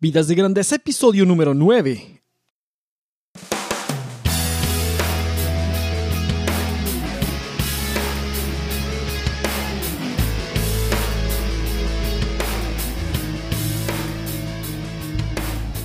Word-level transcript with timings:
Vidas 0.00 0.28
de 0.28 0.36
Grandeza, 0.36 0.76
episodio 0.76 1.26
número 1.26 1.54
9. 1.54 2.22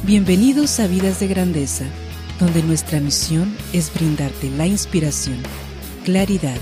Bienvenidos 0.04 0.80
a 0.80 0.86
Vidas 0.86 1.20
de 1.20 1.27
Grandeza, 1.27 1.86
donde 2.39 2.61
nuestra 2.61 3.00
misión 3.00 3.57
es 3.73 3.91
brindarte 3.91 4.52
la 4.52 4.68
inspiración, 4.68 5.39
claridad 6.05 6.59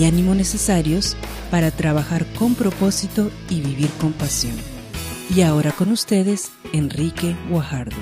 y 0.00 0.06
ánimo 0.06 0.34
necesarios 0.34 1.14
para 1.50 1.70
trabajar 1.70 2.24
con 2.38 2.54
propósito 2.54 3.30
y 3.50 3.60
vivir 3.60 3.90
con 4.00 4.14
pasión. 4.14 4.75
Y 5.28 5.42
ahora 5.42 5.72
con 5.72 5.90
ustedes, 5.90 6.52
Enrique 6.72 7.36
Guajardo. 7.50 7.96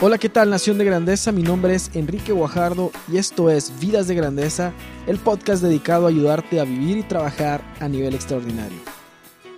Hola, 0.00 0.18
¿qué 0.18 0.28
tal 0.28 0.50
Nación 0.50 0.76
de 0.76 0.84
Grandeza? 0.84 1.30
Mi 1.30 1.42
nombre 1.42 1.74
es 1.74 1.90
Enrique 1.94 2.32
Guajardo 2.32 2.90
y 3.10 3.16
esto 3.16 3.48
es 3.48 3.78
Vidas 3.78 4.08
de 4.08 4.16
Grandeza, 4.16 4.72
el 5.06 5.18
podcast 5.18 5.62
dedicado 5.62 6.06
a 6.06 6.08
ayudarte 6.08 6.58
a 6.58 6.64
vivir 6.64 6.98
y 6.98 7.02
trabajar 7.04 7.62
a 7.78 7.88
nivel 7.88 8.14
extraordinario. 8.14 8.78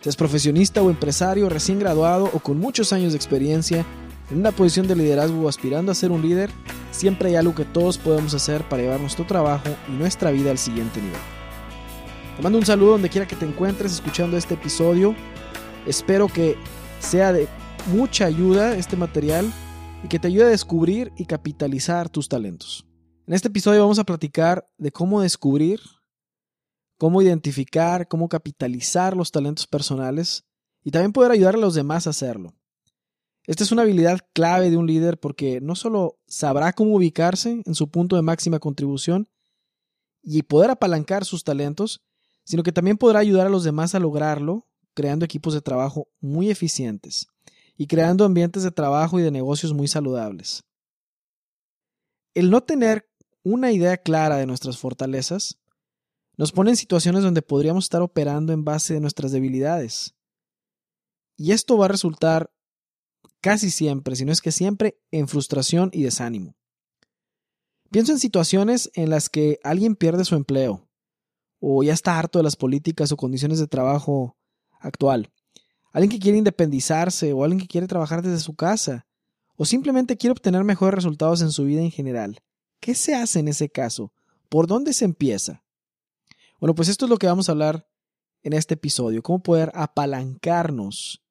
Seas 0.02 0.14
profesionista 0.14 0.82
o 0.82 0.90
empresario 0.90 1.48
recién 1.48 1.78
graduado 1.78 2.30
o 2.34 2.38
con 2.38 2.58
muchos 2.58 2.92
años 2.92 3.12
de 3.12 3.16
experiencia, 3.16 3.84
en 4.30 4.38
una 4.38 4.52
posición 4.52 4.86
de 4.86 4.96
liderazgo 4.96 5.40
o 5.40 5.48
aspirando 5.48 5.90
a 5.90 5.94
ser 5.94 6.10
un 6.10 6.20
líder, 6.20 6.50
siempre 6.90 7.30
hay 7.30 7.36
algo 7.36 7.54
que 7.54 7.64
todos 7.64 7.96
podemos 7.96 8.34
hacer 8.34 8.62
para 8.68 8.82
llevar 8.82 9.00
nuestro 9.00 9.26
trabajo 9.26 9.68
y 9.88 9.92
nuestra 9.92 10.30
vida 10.30 10.50
al 10.50 10.58
siguiente 10.58 11.00
nivel. 11.00 11.18
Te 12.36 12.42
mando 12.42 12.58
un 12.58 12.66
saludo 12.66 12.92
donde 12.92 13.08
quiera 13.08 13.26
que 13.26 13.36
te 13.36 13.46
encuentres 13.46 13.92
escuchando 13.92 14.36
este 14.36 14.54
episodio. 14.54 15.14
Espero 15.86 16.28
que 16.28 16.56
sea 17.00 17.32
de 17.32 17.48
mucha 17.92 18.26
ayuda 18.26 18.76
este 18.76 18.96
material 18.96 19.50
y 20.04 20.08
que 20.08 20.18
te 20.18 20.28
ayude 20.28 20.44
a 20.44 20.48
descubrir 20.48 21.12
y 21.16 21.26
capitalizar 21.26 22.08
tus 22.08 22.28
talentos. 22.28 22.86
En 23.26 23.34
este 23.34 23.48
episodio 23.48 23.80
vamos 23.80 23.98
a 23.98 24.04
platicar 24.04 24.68
de 24.78 24.92
cómo 24.92 25.20
descubrir, 25.20 25.80
cómo 26.98 27.22
identificar, 27.22 28.06
cómo 28.08 28.28
capitalizar 28.28 29.16
los 29.16 29.32
talentos 29.32 29.66
personales 29.66 30.44
y 30.84 30.90
también 30.90 31.12
poder 31.12 31.32
ayudar 31.32 31.54
a 31.54 31.58
los 31.58 31.74
demás 31.74 32.06
a 32.06 32.10
hacerlo. 32.10 32.54
Esta 33.46 33.64
es 33.64 33.72
una 33.72 33.82
habilidad 33.82 34.20
clave 34.32 34.70
de 34.70 34.76
un 34.76 34.86
líder 34.86 35.18
porque 35.18 35.60
no 35.60 35.74
solo 35.74 36.18
sabrá 36.26 36.72
cómo 36.72 36.94
ubicarse 36.94 37.62
en 37.64 37.74
su 37.74 37.90
punto 37.90 38.16
de 38.16 38.22
máxima 38.22 38.58
contribución 38.58 39.28
y 40.22 40.42
poder 40.42 40.70
apalancar 40.70 41.24
sus 41.24 41.42
talentos, 41.42 42.02
sino 42.44 42.62
que 42.62 42.72
también 42.72 42.98
podrá 42.98 43.20
ayudar 43.20 43.46
a 43.46 43.50
los 43.50 43.64
demás 43.64 43.94
a 43.94 43.98
lograrlo, 43.98 44.66
creando 44.94 45.24
equipos 45.24 45.54
de 45.54 45.60
trabajo 45.60 46.08
muy 46.20 46.50
eficientes 46.50 47.26
y 47.76 47.86
creando 47.86 48.24
ambientes 48.24 48.62
de 48.62 48.70
trabajo 48.70 49.18
y 49.18 49.22
de 49.22 49.30
negocios 49.30 49.72
muy 49.72 49.88
saludables. 49.88 50.64
El 52.34 52.50
no 52.50 52.62
tener 52.62 53.08
una 53.42 53.72
idea 53.72 53.96
clara 53.96 54.36
de 54.36 54.46
nuestras 54.46 54.78
fortalezas 54.78 55.58
nos 56.36 56.52
pone 56.52 56.70
en 56.70 56.76
situaciones 56.76 57.22
donde 57.22 57.42
podríamos 57.42 57.84
estar 57.84 58.02
operando 58.02 58.52
en 58.52 58.64
base 58.64 58.94
de 58.94 59.00
nuestras 59.00 59.32
debilidades. 59.32 60.14
Y 61.36 61.52
esto 61.52 61.76
va 61.76 61.86
a 61.86 61.88
resultar 61.88 62.50
casi 63.40 63.70
siempre, 63.70 64.16
si 64.16 64.24
no 64.24 64.32
es 64.32 64.40
que 64.40 64.52
siempre, 64.52 65.00
en 65.10 65.28
frustración 65.28 65.90
y 65.92 66.02
desánimo. 66.02 66.56
Pienso 67.90 68.12
en 68.12 68.18
situaciones 68.18 68.90
en 68.94 69.10
las 69.10 69.28
que 69.28 69.58
alguien 69.64 69.96
pierde 69.96 70.24
su 70.24 70.34
empleo, 70.34 70.88
o 71.60 71.82
ya 71.82 71.92
está 71.92 72.18
harto 72.18 72.38
de 72.38 72.44
las 72.44 72.56
políticas 72.56 73.10
o 73.12 73.16
condiciones 73.16 73.58
de 73.58 73.66
trabajo 73.66 74.36
actual. 74.80 75.30
Alguien 75.92 76.10
que 76.10 76.18
quiere 76.18 76.38
independizarse 76.38 77.32
o 77.32 77.44
alguien 77.44 77.60
que 77.60 77.68
quiere 77.68 77.86
trabajar 77.86 78.22
desde 78.22 78.40
su 78.40 78.54
casa, 78.54 79.06
o 79.56 79.64
simplemente 79.64 80.16
quiere 80.16 80.32
obtener 80.32 80.64
mejores 80.64 80.94
resultados 80.94 81.42
en 81.42 81.50
su 81.50 81.64
vida 81.64 81.82
en 81.82 81.90
general. 81.90 82.40
¿Qué 82.80 82.94
se 82.94 83.14
hace 83.14 83.40
en 83.40 83.48
ese 83.48 83.68
caso? 83.68 84.12
¿Por 84.48 84.66
dónde 84.66 84.94
se 84.94 85.04
empieza? 85.04 85.62
Bueno, 86.58 86.74
pues 86.74 86.88
esto 86.88 87.04
es 87.04 87.10
lo 87.10 87.18
que 87.18 87.26
vamos 87.26 87.48
a 87.48 87.52
hablar 87.52 87.86
en 88.42 88.54
este 88.54 88.74
episodio, 88.74 89.22
cómo 89.22 89.42
poder 89.42 89.70
apalancarnos 89.74 91.22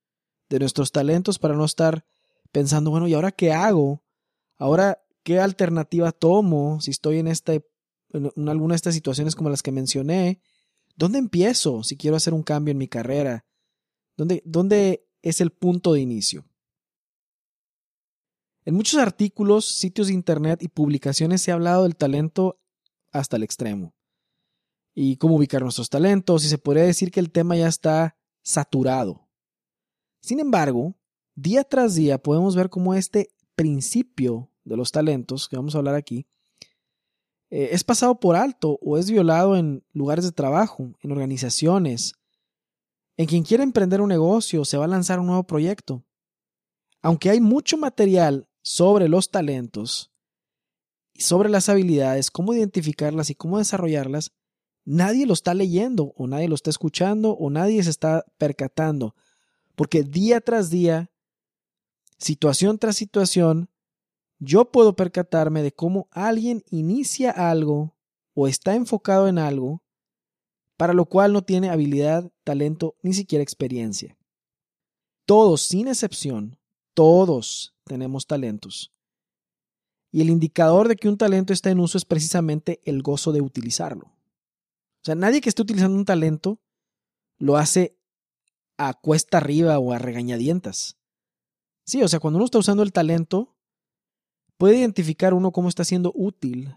de 0.50 0.60
nuestros 0.60 0.92
talentos 0.92 1.40
para 1.40 1.56
no 1.56 1.66
estar 1.66 2.06
pensando, 2.52 2.92
bueno, 2.92 3.08
¿y 3.08 3.14
ahora 3.14 3.32
qué 3.32 3.52
hago? 3.52 4.04
Ahora, 4.58 5.02
¿qué 5.24 5.40
alternativa 5.40 6.12
tomo 6.12 6.82
si 6.82 6.92
estoy 6.92 7.20
en, 7.20 7.28
esta, 7.28 7.54
en 7.54 8.50
alguna 8.50 8.74
de 8.74 8.78
estas 8.78 8.94
situaciones 8.94 9.36
como 9.36 9.50
las 9.50 9.64
que 9.64 9.72
mencioné? 9.72 10.42
¿Dónde 11.00 11.18
empiezo 11.18 11.82
si 11.82 11.96
quiero 11.96 12.18
hacer 12.18 12.34
un 12.34 12.44
cambio 12.44 12.74
en 12.74 12.78
mi 12.78 12.90
carrera? 12.90 13.46
¿Dónde, 14.18 14.44
dónde 14.46 15.08
es 15.22 15.40
el 15.40 15.50
punto 15.50 15.94
de 15.94 16.02
inicio? 16.02 16.46
En 18.66 18.76
muchos 18.76 19.00
artículos, 19.00 19.64
sitios 19.64 20.08
de 20.08 20.14
internet 20.14 20.62
y 20.62 20.68
publicaciones 20.68 21.42
se 21.42 21.52
ha 21.52 21.54
hablado 21.54 21.84
del 21.84 21.96
talento 21.96 22.60
hasta 23.14 23.38
el 23.38 23.44
extremo. 23.44 23.96
Y 24.94 25.16
cómo 25.16 25.38
ubicar 25.38 25.62
nuestros 25.62 25.90
talentos, 25.90 26.44
y 26.44 26.50
se 26.50 26.58
podría 26.58 26.84
decir 26.84 27.12
que 27.12 27.22
el 27.22 27.32
tema 27.32 27.56
ya 27.56 27.70
está 27.70 28.18
saturado. 28.44 29.30
Sin 30.22 30.42
embargo, 30.42 31.00
día 31.34 31.64
tras 31.64 31.96
día 31.96 32.22
podemos 32.22 32.58
ver 32.58 32.70
cómo 32.70 32.94
este 32.94 33.30
principio 33.56 34.52
de 34.66 34.76
los 34.76 34.92
talentos, 34.92 35.48
que 35.48 35.56
vamos 35.56 35.76
a 35.76 35.78
hablar 35.78 35.96
aquí, 35.96 36.28
eh, 37.50 37.70
es 37.72 37.84
pasado 37.84 38.20
por 38.20 38.36
alto 38.36 38.80
o 38.82 38.98
es 38.98 39.10
violado 39.10 39.56
en 39.56 39.84
lugares 39.94 40.26
de 40.26 40.32
trabajo, 40.32 40.94
en 41.02 41.12
organizaciones, 41.12 42.14
en 43.18 43.26
quien 43.26 43.44
quiere 43.44 43.64
emprender 43.64 44.02
un 44.02 44.10
negocio 44.10 44.64
se 44.66 44.78
va 44.78 44.86
a 44.86 44.90
lanzar 44.90 45.20
un 45.20 45.28
nuevo 45.28 45.44
proyecto. 45.44 46.04
Aunque 47.02 47.30
hay 47.30 47.40
mucho 47.40 47.78
material 47.78 48.48
sobre 48.62 49.10
los 49.10 49.32
talentos 49.32 50.12
y 51.14 51.22
sobre 51.22 51.50
las 51.50 51.70
habilidades, 51.70 52.32
cómo 52.32 52.54
identificarlas 52.54 53.30
y 53.30 53.36
cómo 53.36 53.58
desarrollarlas, 53.58 54.32
nadie 54.86 55.26
lo 55.26 55.34
está 55.34 55.54
leyendo 55.54 56.14
o 56.16 56.28
nadie 56.28 56.48
lo 56.48 56.56
está 56.56 56.70
escuchando 56.70 57.32
o 57.32 57.50
nadie 57.50 57.84
se 57.84 57.90
está 57.90 58.26
percatando 58.38 59.16
porque 59.80 60.04
día 60.04 60.42
tras 60.42 60.70
día, 60.70 61.10
situación 62.18 62.80
tras 62.80 62.98
situación, 62.98 63.70
yo 64.40 64.72
puedo 64.72 64.96
percatarme 64.96 65.62
de 65.62 65.72
cómo 65.72 66.08
alguien 66.12 66.64
inicia 66.70 67.32
algo 67.32 67.96
o 68.34 68.48
está 68.48 68.76
enfocado 68.76 69.28
en 69.28 69.38
algo 69.38 69.84
para 70.78 70.94
lo 70.94 71.06
cual 71.06 71.34
no 71.34 71.44
tiene 71.44 71.70
habilidad, 71.70 72.32
talento, 72.46 72.96
ni 73.04 73.14
siquiera 73.14 73.44
experiencia. 73.44 74.18
Todos, 75.26 75.62
sin 75.62 75.90
excepción, 75.90 76.58
todos 76.94 77.76
tenemos 77.84 78.26
talentos. 78.26 78.94
Y 80.10 80.22
el 80.22 80.30
indicador 80.30 80.88
de 80.88 80.96
que 80.96 81.10
un 81.10 81.18
talento 81.18 81.52
está 81.52 81.70
en 81.70 81.82
uso 81.82 81.98
es 81.98 82.06
precisamente 82.06 82.80
el 82.86 83.02
gozo 83.02 83.34
de 83.34 83.42
utilizarlo. 83.42 84.06
O 84.06 85.04
sea, 85.04 85.16
nadie 85.16 85.42
que 85.42 85.50
esté 85.50 85.62
utilizando 85.62 85.98
un 85.98 86.06
talento 86.06 86.62
lo 87.38 87.58
hace 87.58 87.98
a 88.78 88.94
cuesta 88.94 89.38
arriba 89.38 89.80
o 89.80 89.92
a 89.92 90.00
regañadientas. 90.00 90.98
Sí, 91.86 92.02
o 92.02 92.08
sea, 92.08 92.22
cuando 92.22 92.38
uno 92.38 92.46
está 92.46 92.58
usando 92.58 92.84
el 92.84 92.94
talento, 92.94 93.59
puede 94.60 94.76
identificar 94.76 95.34
uno 95.34 95.54
cómo 95.54 95.70
está 95.70 95.86
siendo 95.86 96.12
útil 96.14 96.76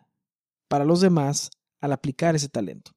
para 0.69 0.85
los 0.85 1.01
demás 1.01 1.51
al 1.81 1.93
aplicar 1.93 2.37
ese 2.37 2.49
talento. 2.49 2.93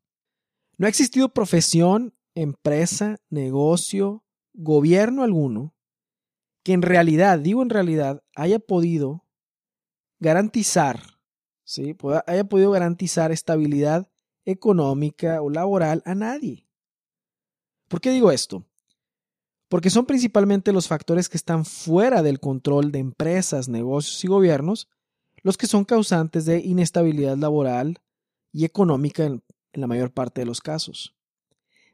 No 0.78 0.86
ha 0.86 0.90
existido 0.90 1.34
profesión, 1.34 2.14
empresa, 2.36 3.18
negocio, 3.30 4.24
gobierno 4.54 5.24
alguno 5.24 5.76
que 6.64 6.74
en 6.74 6.84
realidad, 6.84 7.40
digo 7.40 7.64
en 7.64 7.72
realidad, 7.72 8.24
haya 8.36 8.60
podido 8.60 9.26
garantizar, 10.20 11.02
¿sí? 11.64 11.96
haya 12.28 12.44
podido 12.44 12.70
garantizar 12.70 13.32
estabilidad 13.32 14.12
económica 14.46 15.42
o 15.42 15.50
laboral 15.50 16.04
a 16.06 16.14
nadie. 16.14 16.68
¿Por 17.88 18.02
qué 18.02 18.12
digo 18.12 18.32
esto? 18.32 18.66
Porque 19.70 19.90
son 19.90 20.06
principalmente 20.06 20.72
los 20.72 20.88
factores 20.88 21.30
que 21.30 21.38
están 21.38 21.66
fuera 21.66 22.22
del 22.22 22.40
control 22.40 22.92
de 22.92 23.00
empresas, 23.00 23.68
negocios 23.68 24.24
y 24.24 24.28
gobiernos 24.28 24.88
los 25.46 25.58
que 25.58 25.68
son 25.68 25.86
causantes 25.86 26.46
de 26.46 26.58
inestabilidad 26.58 27.38
laboral 27.38 28.02
y 28.52 28.66
económica 28.66 29.26
en, 29.26 29.44
la 29.74 29.86
mayor 29.86 30.12
parte 30.12 30.42
de 30.42 30.46
los 30.46 30.60
casos. 30.60 31.14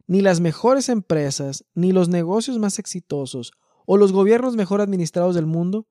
Ni 0.08 0.22
las 0.22 0.40
mejores 0.40 0.88
empresas, 0.88 1.66
ni 1.74 1.92
los 1.92 2.08
negocios 2.08 2.60
más 2.60 2.80
exitosos 2.80 3.52
o 3.86 3.98
los 3.98 4.14
gobiernos 4.14 4.56
mejor 4.56 4.80
administrados 4.80 5.36
del 5.36 5.48
mundo 5.48 5.86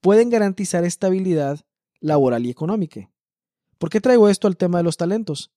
pueden 0.00 0.30
garantizar 0.30 0.84
estabilidad 0.84 1.60
laboral 1.98 2.46
y 2.46 2.50
económica. 2.50 3.10
¿Por 3.78 3.90
qué 3.90 4.00
traigo 4.00 4.28
esto 4.28 4.46
al 4.46 4.56
tema 4.56 4.78
de 4.78 4.84
los 4.84 4.96
talentos? 4.96 5.50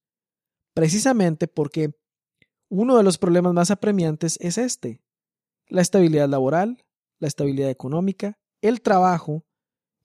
Precisamente 0.74 1.48
porque 1.48 1.92
uno 2.70 2.98
de 2.98 3.04
los 3.04 3.20
problemas 3.20 3.54
más 3.54 3.70
apremiantes 3.70 4.40
es 4.42 4.58
este, 4.58 5.00
la 5.68 5.82
estabilidad 5.82 6.30
laboral, 6.30 6.86
la 7.20 7.28
estabilidad 7.28 7.70
económica, 7.70 8.38
el 8.62 8.82
trabajo 8.82 9.46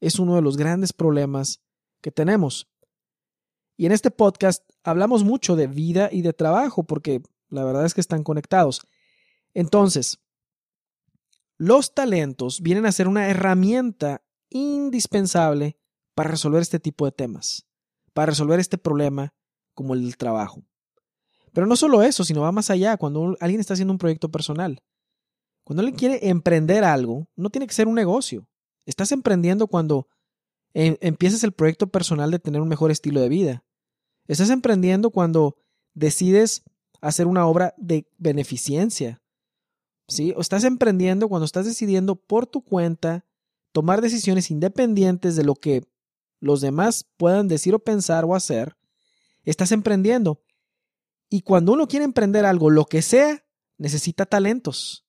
es 0.01 0.19
uno 0.19 0.35
de 0.37 0.43
los 0.43 0.57
grandes 0.57 0.93
problemas 0.93 1.61
que 2.01 2.11
tenemos. 2.11 2.69
Y 3.77 3.87
en 3.87 3.93
este 3.93 4.11
podcast 4.11 4.63
hablamos 4.83 5.25
mucho 5.25 5.57
de 5.57 5.67
vida 5.67 6.09
y 6.13 6.23
de 6.23 6.33
trabajo 6.33 6.85
porque 6.85 7.23
la 7.49 7.65
verdad 7.65 7.85
es 7.85 7.95
que 7.95 8.01
están 8.01 8.23
conectados. 8.23 8.83
Entonces, 9.55 10.19
los 11.57 11.95
talentos 11.95 12.61
vienen 12.61 12.87
a 12.87 12.93
ser 12.93 13.09
una 13.09 13.29
herramienta 13.29 14.23
indispensable 14.49 15.77
para 16.15 16.31
resolver 16.31 16.63
este 16.63 16.81
tipo 16.81 17.05
de 17.05 17.13
temas, 17.13 17.67
para 18.13 18.27
resolver 18.27 18.61
este 18.61 18.79
problema 18.79 19.35
como 19.75 19.95
el 19.95 20.03
del 20.03 20.17
trabajo. 20.17 20.63
Pero 21.53 21.67
no 21.67 21.77
solo 21.77 22.03
eso, 22.03 22.25
sino 22.25 22.43
va 22.43 22.53
más 22.53 22.71
allá, 22.71 22.97
cuando 22.97 23.37
alguien 23.41 23.61
está 23.61 23.75
haciendo 23.75 23.93
un 23.93 23.99
proyecto 23.99 24.31
personal. 24.31 24.83
Cuando 25.71 25.83
alguien 25.83 25.99
quiere 25.99 26.29
emprender 26.29 26.83
algo, 26.83 27.29
no 27.37 27.49
tiene 27.49 27.69
que 27.69 27.75
ser 27.75 27.87
un 27.87 27.95
negocio. 27.95 28.49
Estás 28.87 29.13
emprendiendo 29.13 29.69
cuando 29.69 30.09
em, 30.75 30.97
empiezas 31.01 31.45
el 31.45 31.53
proyecto 31.53 31.87
personal 31.87 32.33
de 32.33 32.41
tener 32.41 32.61
un 32.61 32.67
mejor 32.67 32.91
estilo 32.91 33.21
de 33.21 33.29
vida. 33.29 33.65
Estás 34.27 34.51
emprendiendo 34.51 35.11
cuando 35.11 35.59
decides 35.95 36.65
hacer 37.01 37.29
una 37.29 37.47
obra 37.47 37.73
de 37.77 38.09
beneficencia. 38.19 39.23
¿Sí? 40.09 40.35
O 40.37 40.41
estás 40.41 40.65
emprendiendo 40.65 41.29
cuando 41.29 41.45
estás 41.45 41.67
decidiendo 41.67 42.17
por 42.17 42.49
tu 42.49 42.65
cuenta 42.65 43.25
tomar 43.71 44.01
decisiones 44.01 44.51
independientes 44.51 45.37
de 45.37 45.45
lo 45.45 45.55
que 45.55 45.85
los 46.41 46.61
demás 46.61 47.07
puedan 47.17 47.47
decir 47.47 47.77
o 47.77 47.79
pensar 47.79 48.25
o 48.25 48.35
hacer. 48.35 48.77
Estás 49.45 49.71
emprendiendo. 49.71 50.43
Y 51.29 51.43
cuando 51.43 51.75
uno 51.75 51.87
quiere 51.87 52.05
emprender 52.05 52.45
algo, 52.45 52.71
lo 52.71 52.87
que 52.87 53.03
sea, 53.03 53.45
necesita 53.79 54.27
talentos. 54.27 55.07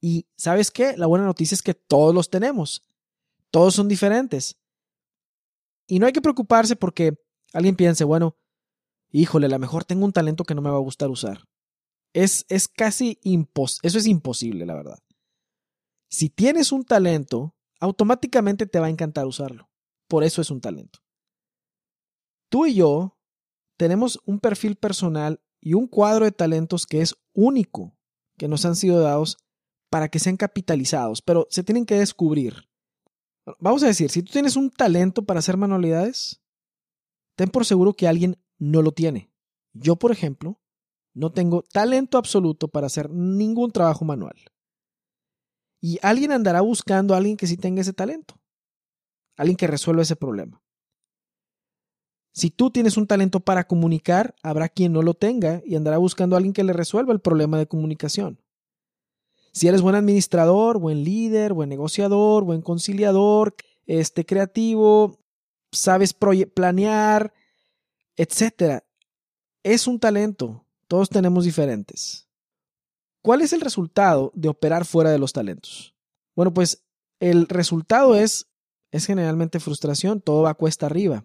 Y 0.00 0.26
¿sabes 0.36 0.70
qué? 0.70 0.96
La 0.96 1.06
buena 1.06 1.26
noticia 1.26 1.54
es 1.54 1.62
que 1.62 1.74
todos 1.74 2.14
los 2.14 2.30
tenemos. 2.30 2.86
Todos 3.50 3.74
son 3.74 3.88
diferentes. 3.88 4.58
Y 5.86 5.98
no 5.98 6.06
hay 6.06 6.12
que 6.12 6.22
preocuparse 6.22 6.76
porque 6.76 7.14
alguien 7.52 7.76
piense, 7.76 8.04
bueno, 8.04 8.36
híjole, 9.10 9.46
a 9.46 9.50
lo 9.50 9.58
mejor 9.58 9.84
tengo 9.84 10.04
un 10.04 10.12
talento 10.12 10.44
que 10.44 10.54
no 10.54 10.62
me 10.62 10.70
va 10.70 10.76
a 10.76 10.80
gustar 10.80 11.10
usar. 11.10 11.48
Es, 12.12 12.46
es 12.48 12.68
casi 12.68 13.18
imposible, 13.22 13.88
eso 13.88 13.98
es 13.98 14.06
imposible, 14.06 14.66
la 14.66 14.74
verdad. 14.74 14.98
Si 16.08 16.28
tienes 16.28 16.72
un 16.72 16.84
talento, 16.84 17.54
automáticamente 17.78 18.66
te 18.66 18.80
va 18.80 18.86
a 18.86 18.90
encantar 18.90 19.26
usarlo. 19.26 19.70
Por 20.08 20.24
eso 20.24 20.40
es 20.40 20.50
un 20.50 20.60
talento. 20.60 21.00
Tú 22.48 22.66
y 22.66 22.74
yo 22.74 23.16
tenemos 23.76 24.20
un 24.24 24.40
perfil 24.40 24.76
personal 24.76 25.40
y 25.60 25.74
un 25.74 25.86
cuadro 25.86 26.24
de 26.24 26.32
talentos 26.32 26.86
que 26.86 27.00
es 27.00 27.14
único, 27.32 27.96
que 28.36 28.48
nos 28.48 28.64
han 28.64 28.74
sido 28.74 29.00
dados 29.00 29.38
para 29.90 30.08
que 30.08 30.20
sean 30.20 30.36
capitalizados, 30.36 31.20
pero 31.20 31.46
se 31.50 31.64
tienen 31.64 31.84
que 31.84 31.96
descubrir. 31.96 32.68
Vamos 33.58 33.82
a 33.82 33.86
decir, 33.86 34.10
si 34.10 34.22
tú 34.22 34.32
tienes 34.32 34.56
un 34.56 34.70
talento 34.70 35.24
para 35.24 35.40
hacer 35.40 35.56
manualidades, 35.56 36.40
ten 37.36 37.48
por 37.48 37.66
seguro 37.66 37.94
que 37.94 38.06
alguien 38.06 38.40
no 38.58 38.82
lo 38.82 38.92
tiene. 38.92 39.30
Yo, 39.72 39.96
por 39.96 40.12
ejemplo, 40.12 40.60
no 41.12 41.32
tengo 41.32 41.62
talento 41.62 42.18
absoluto 42.18 42.68
para 42.68 42.86
hacer 42.86 43.10
ningún 43.10 43.72
trabajo 43.72 44.04
manual. 44.04 44.36
Y 45.80 45.98
alguien 46.02 46.30
andará 46.32 46.60
buscando 46.60 47.14
a 47.14 47.16
alguien 47.16 47.36
que 47.36 47.46
sí 47.46 47.56
tenga 47.56 47.80
ese 47.80 47.92
talento, 47.92 48.34
alguien 49.36 49.56
que 49.56 49.66
resuelva 49.66 50.02
ese 50.02 50.16
problema. 50.16 50.62
Si 52.32 52.50
tú 52.50 52.70
tienes 52.70 52.96
un 52.96 53.08
talento 53.08 53.40
para 53.40 53.66
comunicar, 53.66 54.36
habrá 54.42 54.68
quien 54.68 54.92
no 54.92 55.02
lo 55.02 55.14
tenga 55.14 55.62
y 55.64 55.74
andará 55.74 55.98
buscando 55.98 56.36
a 56.36 56.38
alguien 56.38 56.52
que 56.52 56.62
le 56.62 56.72
resuelva 56.72 57.12
el 57.12 57.20
problema 57.20 57.58
de 57.58 57.66
comunicación. 57.66 58.40
Si 59.52 59.68
eres 59.68 59.82
buen 59.82 59.94
administrador, 59.94 60.78
buen 60.78 61.04
líder, 61.04 61.52
buen 61.52 61.68
negociador, 61.68 62.44
buen 62.44 62.62
conciliador, 62.62 63.54
este 63.86 64.24
creativo, 64.24 65.18
sabes 65.72 66.14
planear, 66.14 67.32
etcétera, 68.16 68.84
es 69.62 69.86
un 69.86 69.98
talento. 69.98 70.64
Todos 70.86 71.08
tenemos 71.08 71.44
diferentes. 71.44 72.28
¿Cuál 73.22 73.42
es 73.42 73.52
el 73.52 73.60
resultado 73.60 74.32
de 74.34 74.48
operar 74.48 74.84
fuera 74.84 75.10
de 75.10 75.18
los 75.18 75.32
talentos? 75.32 75.94
Bueno, 76.34 76.54
pues 76.54 76.84
el 77.18 77.48
resultado 77.48 78.14
es 78.14 78.50
es 78.90 79.06
generalmente 79.06 79.60
frustración, 79.60 80.20
todo 80.20 80.42
va 80.42 80.54
cuesta 80.54 80.86
arriba. 80.86 81.24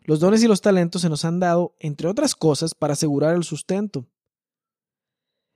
Los 0.00 0.20
dones 0.20 0.42
y 0.42 0.48
los 0.48 0.62
talentos 0.62 1.02
se 1.02 1.08
nos 1.08 1.24
han 1.24 1.38
dado, 1.38 1.76
entre 1.78 2.08
otras 2.08 2.34
cosas, 2.34 2.74
para 2.74 2.94
asegurar 2.94 3.36
el 3.36 3.44
sustento. 3.44 4.06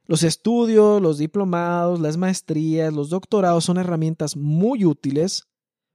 Los 0.08 0.22
estudios, 0.22 1.02
los 1.02 1.18
diplomados, 1.18 1.98
las 1.98 2.16
maestrías, 2.16 2.92
los 2.92 3.10
doctorados 3.10 3.64
son 3.64 3.76
herramientas 3.76 4.36
muy 4.36 4.84
útiles, 4.84 5.48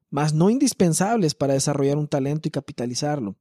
mas 0.09 0.33
no 0.33 0.49
indispensables 0.49 1.33
para 1.33 1.53
desarrollar 1.53 1.97
un 1.97 2.09
talento 2.09 2.49
y 2.49 2.51
capitalizarlo. 2.51 3.37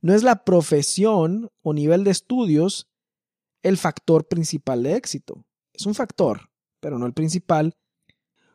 No 0.00 0.14
es 0.14 0.22
la 0.22 0.44
profesión 0.44 1.50
o 1.60 1.74
nivel 1.74 2.04
de 2.04 2.10
estudios 2.10 2.88
el 3.62 3.76
factor 3.76 4.26
principal 4.26 4.82
de 4.82 4.94
éxito. 4.94 5.44
Es 5.74 5.84
un 5.84 5.94
factor, 5.94 6.48
pero 6.80 6.98
no 6.98 7.04
el 7.04 7.12
principal. 7.12 7.76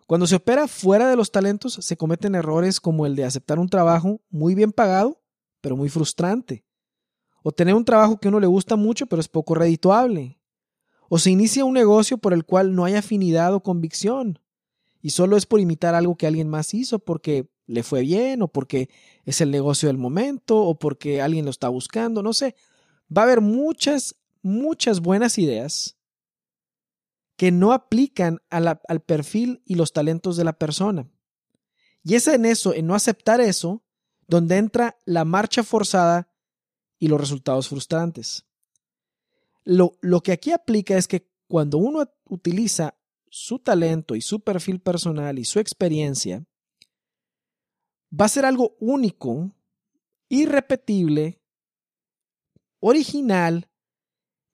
Cuando 0.07 0.25
se 0.25 0.35
opera 0.35 0.67
fuera 0.67 1.07
de 1.07 1.15
los 1.15 1.31
talentos, 1.31 1.73
se 1.73 1.97
cometen 1.97 2.33
errores 2.33 2.81
como 2.81 3.05
el 3.05 3.15
de 3.15 3.25
aceptar 3.25 3.59
un 3.59 3.69
trabajo 3.69 4.21
muy 4.31 4.55
bien 4.55 4.71
pagado, 4.71 5.21
pero 5.61 5.75
muy 5.75 5.89
frustrante. 5.89 6.65
O 7.43 7.51
tener 7.51 7.75
un 7.75 7.85
trabajo 7.85 8.17
que 8.19 8.27
a 8.27 8.29
uno 8.29 8.39
le 8.39 8.47
gusta 8.47 8.75
mucho, 8.75 9.05
pero 9.05 9.19
es 9.19 9.27
poco 9.27 9.53
redituable 9.53 10.39
o 11.09 11.19
se 11.19 11.31
inicia 11.31 11.65
un 11.65 11.73
negocio 11.73 12.17
por 12.17 12.33
el 12.33 12.45
cual 12.45 12.75
no 12.75 12.85
hay 12.85 12.95
afinidad 12.95 13.53
o 13.53 13.63
convicción 13.63 14.39
y 15.05 15.11
solo 15.11 15.37
es 15.37 15.45
por 15.45 15.59
imitar 15.59 15.93
algo 15.93 16.15
que 16.15 16.25
alguien 16.25 16.49
más 16.49 16.73
hizo 16.73 16.97
porque 16.97 17.47
le 17.67 17.83
fue 17.83 18.01
bien 18.01 18.41
o 18.41 18.47
porque 18.47 18.89
es 19.23 19.39
el 19.39 19.51
negocio 19.51 19.87
del 19.87 19.99
momento 19.99 20.59
o 20.63 20.79
porque 20.79 21.21
alguien 21.21 21.45
lo 21.45 21.51
está 21.51 21.69
buscando, 21.69 22.23
no 22.23 22.33
sé. 22.33 22.55
Va 23.15 23.21
a 23.21 23.25
haber 23.25 23.39
muchas, 23.39 24.15
muchas 24.41 25.01
buenas 25.01 25.37
ideas 25.37 25.95
que 27.35 27.51
no 27.51 27.71
aplican 27.71 28.39
al 28.49 29.01
perfil 29.05 29.61
y 29.63 29.75
los 29.75 29.93
talentos 29.93 30.37
de 30.37 30.43
la 30.43 30.57
persona. 30.57 31.07
Y 32.01 32.15
es 32.15 32.27
en 32.27 32.45
eso, 32.45 32.73
en 32.73 32.87
no 32.87 32.95
aceptar 32.95 33.41
eso, 33.41 33.83
donde 34.27 34.57
entra 34.57 34.97
la 35.05 35.23
marcha 35.23 35.63
forzada 35.63 36.29
y 36.97 37.09
los 37.09 37.19
resultados 37.19 37.69
frustrantes. 37.69 38.47
Lo, 39.65 40.21
que 40.21 40.31
aquí 40.31 40.51
aplica 40.51 40.95
es 40.95 41.07
que 41.07 41.27
cuando 41.47 41.79
uno 41.79 42.07
utiliza 42.25 42.95
su 43.29 43.59
talento 43.59 44.15
y 44.15 44.21
su 44.21 44.39
perfil 44.39 44.79
personal 44.79 45.39
y 45.39 45.45
su 45.45 45.59
experiencia, 45.59 46.45
va 48.09 48.25
a 48.25 48.29
ser 48.29 48.45
algo 48.45 48.77
único, 48.79 49.51
irrepetible, 50.29 51.41
original 52.79 53.67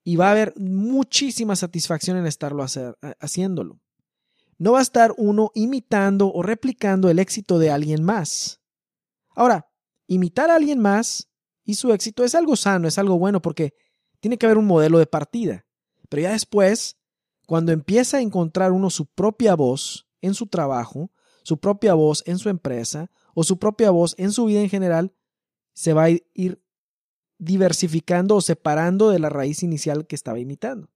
y 0.02 0.16
va 0.16 0.28
a 0.28 0.32
haber 0.32 0.54
muchísima 0.56 1.56
satisfacción 1.56 2.16
en 2.16 2.26
estarlo 2.26 2.64
haciéndolo. 3.20 3.80
No 4.56 4.72
va 4.72 4.78
a 4.78 4.82
estar 4.82 5.14
uno 5.18 5.50
imitando 5.54 6.32
o 6.32 6.42
replicando 6.42 7.10
el 7.10 7.18
éxito 7.18 7.58
de 7.58 7.70
alguien 7.70 8.02
más. 8.02 8.62
Ahora, 9.34 9.68
imitar 10.06 10.50
a 10.50 10.56
alguien 10.56 10.78
más 10.78 11.28
y 11.64 11.74
su 11.74 11.92
éxito 11.92 12.24
es 12.24 12.34
algo 12.34 12.56
sano, 12.56 12.88
es 12.88 12.98
algo 12.98 13.18
bueno 13.18 13.42
porque 13.42 13.74
tiene 14.22 14.38
que 14.38 14.46
haber 14.46 14.56
un 14.56 14.66
modelo 14.66 15.00
de 15.00 15.06
partida. 15.06 15.66
Pero 16.08 16.22
ya 16.22 16.30
después, 16.30 16.96
cuando 17.44 17.72
empieza 17.72 18.18
a 18.18 18.20
encontrar 18.20 18.70
uno 18.70 18.88
su 18.88 19.06
propia 19.06 19.56
voz 19.56 20.06
en 20.20 20.34
su 20.34 20.46
trabajo, 20.46 21.10
su 21.42 21.58
propia 21.58 21.94
voz 21.94 22.22
en 22.26 22.38
su 22.38 22.48
empresa 22.48 23.10
o 23.34 23.42
su 23.42 23.58
propia 23.58 23.90
voz 23.90 24.14
en 24.18 24.30
su 24.30 24.44
vida 24.44 24.60
en 24.60 24.70
general, 24.70 25.12
se 25.74 25.92
va 25.92 26.04
a 26.04 26.10
ir 26.10 26.62
diversificando 27.38 28.36
o 28.36 28.40
separando 28.40 29.10
de 29.10 29.18
la 29.18 29.28
raíz 29.28 29.64
inicial 29.64 30.06
que 30.06 30.14
estaba 30.14 30.38
imitando. 30.38 30.88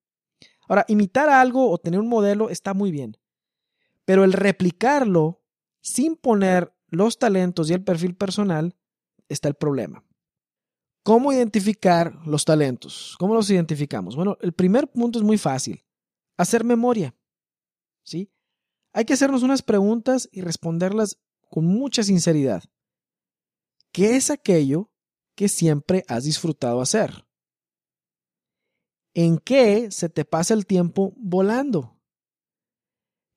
Ahora, 0.68 0.84
imitar 0.86 1.28
algo 1.28 1.68
o 1.68 1.78
tener 1.78 1.98
un 1.98 2.08
modelo 2.08 2.48
está 2.48 2.74
muy 2.74 2.92
bien, 2.92 3.16
pero 4.04 4.22
el 4.22 4.32
replicarlo 4.32 5.42
sin 5.80 6.14
poner 6.14 6.72
los 6.86 7.18
talentos 7.18 7.70
y 7.70 7.72
el 7.72 7.82
perfil 7.82 8.14
personal 8.14 8.76
está 9.28 9.48
el 9.48 9.54
problema. 9.54 10.04
¿Cómo 11.06 11.32
identificar 11.32 12.18
los 12.26 12.44
talentos? 12.44 13.14
¿Cómo 13.20 13.32
los 13.32 13.48
identificamos? 13.48 14.16
Bueno, 14.16 14.36
el 14.40 14.52
primer 14.52 14.90
punto 14.90 15.20
es 15.20 15.24
muy 15.24 15.38
fácil. 15.38 15.84
Hacer 16.36 16.64
memoria. 16.64 17.14
¿Sí? 18.02 18.32
Hay 18.92 19.04
que 19.04 19.12
hacernos 19.12 19.44
unas 19.44 19.62
preguntas 19.62 20.28
y 20.32 20.40
responderlas 20.40 21.16
con 21.48 21.64
mucha 21.64 22.02
sinceridad. 22.02 22.64
¿Qué 23.92 24.16
es 24.16 24.30
aquello 24.30 24.90
que 25.36 25.46
siempre 25.46 26.04
has 26.08 26.24
disfrutado 26.24 26.80
hacer? 26.80 27.24
¿En 29.14 29.38
qué 29.38 29.92
se 29.92 30.08
te 30.08 30.24
pasa 30.24 30.54
el 30.54 30.66
tiempo 30.66 31.14
volando? 31.18 32.00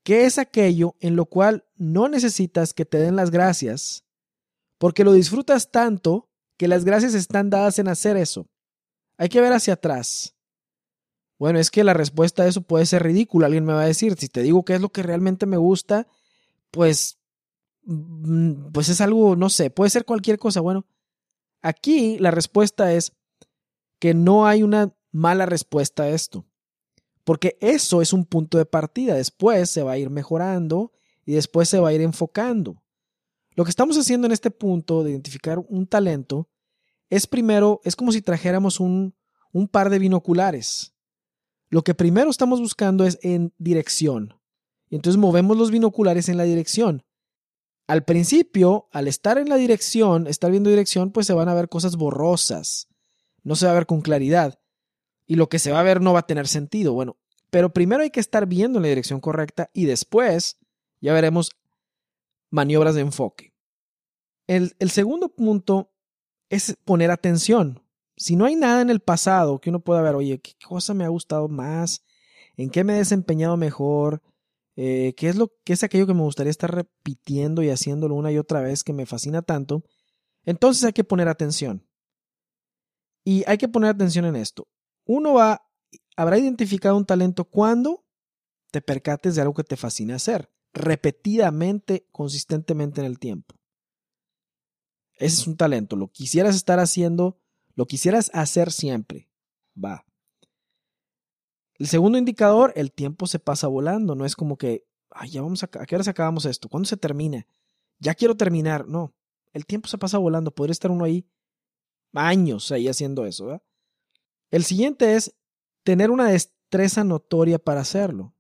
¿Qué 0.04 0.26
es 0.26 0.40
aquello 0.40 0.96
en 1.02 1.16
lo 1.16 1.28
cual 1.28 1.68
no 1.76 2.10
necesitas 2.10 2.74
que 2.74 2.86
te 2.86 2.98
den 2.98 3.16
las 3.16 3.30
gracias 3.30 4.06
porque 4.80 5.04
lo 5.04 5.14
disfrutas 5.14 5.70
tanto 5.70 6.29
que 6.60 6.68
las 6.68 6.84
gracias 6.84 7.14
están 7.14 7.50
dadas 7.50 7.80
en 7.80 7.88
hacer 7.88 8.18
eso. 8.18 8.46
Hay 9.18 9.30
que 9.30 9.40
ver 9.40 9.54
hacia 9.54 9.76
atrás. 9.76 10.36
Bueno, 11.38 11.58
es 11.58 11.72
que 11.72 11.86
la 11.86 11.94
respuesta 11.94 12.44
a 12.44 12.48
eso 12.48 12.64
puede 12.64 12.86
ser 12.86 13.02
ridícula. 13.02 13.46
Alguien 13.46 13.64
me 13.64 13.72
va 13.72 13.84
a 13.84 13.88
decir, 13.88 14.16
si 14.18 14.28
te 14.28 14.44
digo 14.44 14.66
qué 14.66 14.76
es 14.76 14.82
lo 14.82 14.90
que 14.90 15.02
realmente 15.02 15.46
me 15.46 15.56
gusta, 15.56 16.06
pues, 16.70 17.18
mm, 17.84 18.74
pues 18.74 18.90
es 18.90 19.00
algo, 19.00 19.38
no 19.38 19.50
sé, 19.50 19.70
puede 19.70 19.90
ser 19.90 20.04
cualquier 20.04 20.38
cosa. 20.38 20.60
Bueno, 20.60 20.86
aquí 21.62 22.20
la 22.20 22.30
respuesta 22.30 22.92
es 22.92 23.14
que 23.98 24.14
no 24.14 24.46
hay 24.46 24.62
una 24.62 24.94
mala 25.14 25.46
respuesta 25.46 26.04
a 26.04 26.10
esto. 26.10 26.46
Porque 27.24 27.58
eso 27.62 28.02
es 28.02 28.12
un 28.12 28.26
punto 28.26 28.58
de 28.58 28.66
partida. 28.66 29.16
Después 29.16 29.70
se 29.70 29.82
va 29.82 29.94
a 29.94 29.98
ir 29.98 30.10
mejorando 30.10 30.92
y 31.26 31.36
después 31.36 31.70
se 31.70 31.80
va 31.80 31.88
a 31.90 31.94
ir 31.94 32.02
enfocando. 32.02 32.84
Lo 33.60 33.66
que 33.66 33.72
estamos 33.72 33.98
haciendo 33.98 34.26
en 34.26 34.32
este 34.32 34.52
punto 34.52 35.04
de 35.04 35.12
identificar 35.12 35.60
un 35.68 35.86
talento 35.86 36.48
es 37.10 37.28
primero, 37.28 37.82
es 37.84 37.98
como 37.98 38.14
si 38.14 38.22
trajéramos 38.22 38.80
un, 38.80 39.18
un 39.52 39.68
par 39.68 39.90
de 39.90 40.00
binoculares. 40.00 40.96
Lo 41.68 41.84
que 41.84 41.94
primero 41.94 42.30
estamos 42.30 42.62
buscando 42.62 43.04
es 43.04 43.20
en 43.22 43.54
dirección. 43.58 44.40
Y 44.90 44.96
entonces 44.96 45.20
movemos 45.20 45.58
los 45.58 45.72
binoculares 45.72 46.30
en 46.30 46.38
la 46.38 46.46
dirección. 46.46 47.04
Al 47.86 48.06
principio, 48.06 48.88
al 48.94 49.10
estar 49.10 49.38
en 49.38 49.50
la 49.50 49.58
dirección, 49.58 50.28
estar 50.28 50.52
viendo 50.52 50.70
dirección, 50.70 51.12
pues 51.12 51.28
se 51.28 51.34
van 51.34 51.50
a 51.50 51.54
ver 51.54 51.68
cosas 51.68 51.98
borrosas. 51.98 52.88
No 53.44 53.58
se 53.58 53.66
va 53.66 53.74
a 53.74 53.76
ver 53.76 53.88
con 53.88 54.00
claridad. 54.00 54.58
Y 55.28 55.36
lo 55.36 55.50
que 55.50 55.60
se 55.60 55.74
va 55.74 55.82
a 55.82 55.84
ver 55.84 56.00
no 56.00 56.14
va 56.14 56.20
a 56.20 56.28
tener 56.28 56.48
sentido. 56.48 56.94
Bueno, 56.94 57.18
pero 57.50 57.74
primero 57.74 58.04
hay 58.04 58.10
que 58.10 58.22
estar 58.22 58.46
viendo 58.46 58.80
en 58.80 58.84
la 58.84 58.88
dirección 58.88 59.20
correcta 59.20 59.70
y 59.74 59.84
después 59.84 60.58
ya 61.02 61.12
veremos 61.12 61.52
maniobras 62.52 62.96
de 62.96 63.02
enfoque. 63.02 63.49
El, 64.50 64.90
segundo 64.90 65.30
punto 65.30 65.92
es 66.50 66.76
poner 66.84 67.12
atención. 67.12 67.84
Si 68.18 68.36
no 68.36 68.46
hay 68.46 68.56
nada 68.56 68.82
en 68.82 68.90
el 68.90 69.00
pasado 69.00 69.62
que 69.62 69.70
uno 69.70 69.80
pueda 69.80 70.02
ver, 70.02 70.16
oye, 70.16 70.40
¿qué 70.40 70.54
cosa 70.68 70.96
me 70.96 71.06
ha 71.06 71.10
gustado 71.10 71.48
más? 71.48 72.04
¿En 72.58 72.72
qué 72.72 72.84
me 72.84 72.96
he 72.96 72.98
desempeñado 72.98 73.58
mejor? 73.58 74.24
Eh, 74.76 75.14
¿Qué 75.16 75.30
es 75.30 75.36
lo 75.36 75.54
qué 75.64 75.74
es 75.74 75.84
aquello 75.84 76.08
que 76.08 76.16
me 76.16 76.24
gustaría 76.24 76.50
estar 76.50 76.74
repitiendo 76.74 77.62
y 77.62 77.70
haciéndolo 77.70 78.16
una 78.16 78.32
y 78.32 78.40
otra 78.40 78.62
vez 78.62 78.84
que 78.84 78.92
me 78.92 79.06
fascina 79.06 79.44
tanto? 79.44 79.84
Entonces 80.46 80.84
hay 80.84 80.94
que 80.94 81.04
poner 81.04 81.28
atención. 81.28 81.88
Y 83.24 83.44
hay 83.46 83.60
que 83.60 83.68
poner 83.68 83.92
atención 83.92 84.26
en 84.26 84.36
esto. 84.36 84.68
Uno 85.06 85.36
va, 85.36 85.64
habrá 86.18 86.40
identificado 86.40 86.98
un 86.98 87.06
talento 87.06 87.46
cuando 87.46 88.04
te 88.72 88.82
percates 88.82 89.36
de 89.36 89.44
algo 89.44 89.54
que 89.54 89.64
te 89.64 89.78
fascina 89.78 90.16
hacer, 90.16 90.52
repetidamente, 90.74 92.08
consistentemente 92.12 93.00
en 93.00 93.06
el 93.06 93.20
tiempo. 93.20 93.59
Ese 95.20 95.42
es 95.42 95.48
un 95.48 95.58
talento. 95.58 95.96
Lo 95.96 96.08
quisieras 96.08 96.56
estar 96.56 96.80
haciendo, 96.80 97.38
lo 97.76 97.86
quisieras 97.86 98.32
hacer 98.34 98.72
siempre. 98.72 99.30
Va. 99.78 100.06
El 101.76 101.88
segundo 101.88 102.18
indicador, 102.18 102.74
el 102.76 102.92
tiempo 102.92 103.28
se 103.28 103.38
pasa 103.38 103.68
volando. 103.68 104.16
No 104.16 104.26
es 104.26 104.36
como 104.36 104.58
que, 104.58 104.88
ay, 105.12 105.30
ya 105.30 105.42
vamos 105.42 105.64
a, 105.64 105.70
¿a 105.80 105.86
qué 105.86 105.96
hora 105.96 106.10
acabamos 106.10 106.46
esto? 106.46 106.70
¿Cuándo 106.70 106.88
se 106.88 106.98
termina? 106.98 107.46
Ya 108.00 108.16
quiero 108.16 108.36
terminar. 108.36 108.88
No, 108.88 109.14
el 109.54 109.66
tiempo 109.66 109.90
se 109.90 109.98
pasa 109.98 110.18
volando. 110.18 110.52
Podría 110.52 110.72
estar 110.72 110.90
uno 110.90 111.04
ahí 111.04 111.28
años 112.14 112.72
ahí 112.72 112.88
haciendo 112.88 113.26
eso. 113.26 113.62
El 114.52 114.64
siguiente 114.64 115.16
es 115.16 115.36
tener 115.84 116.12
una 116.12 116.30
destreza 116.30 117.04
notoria 117.04 117.60
para 117.60 117.82
hacerlo. 117.82 118.34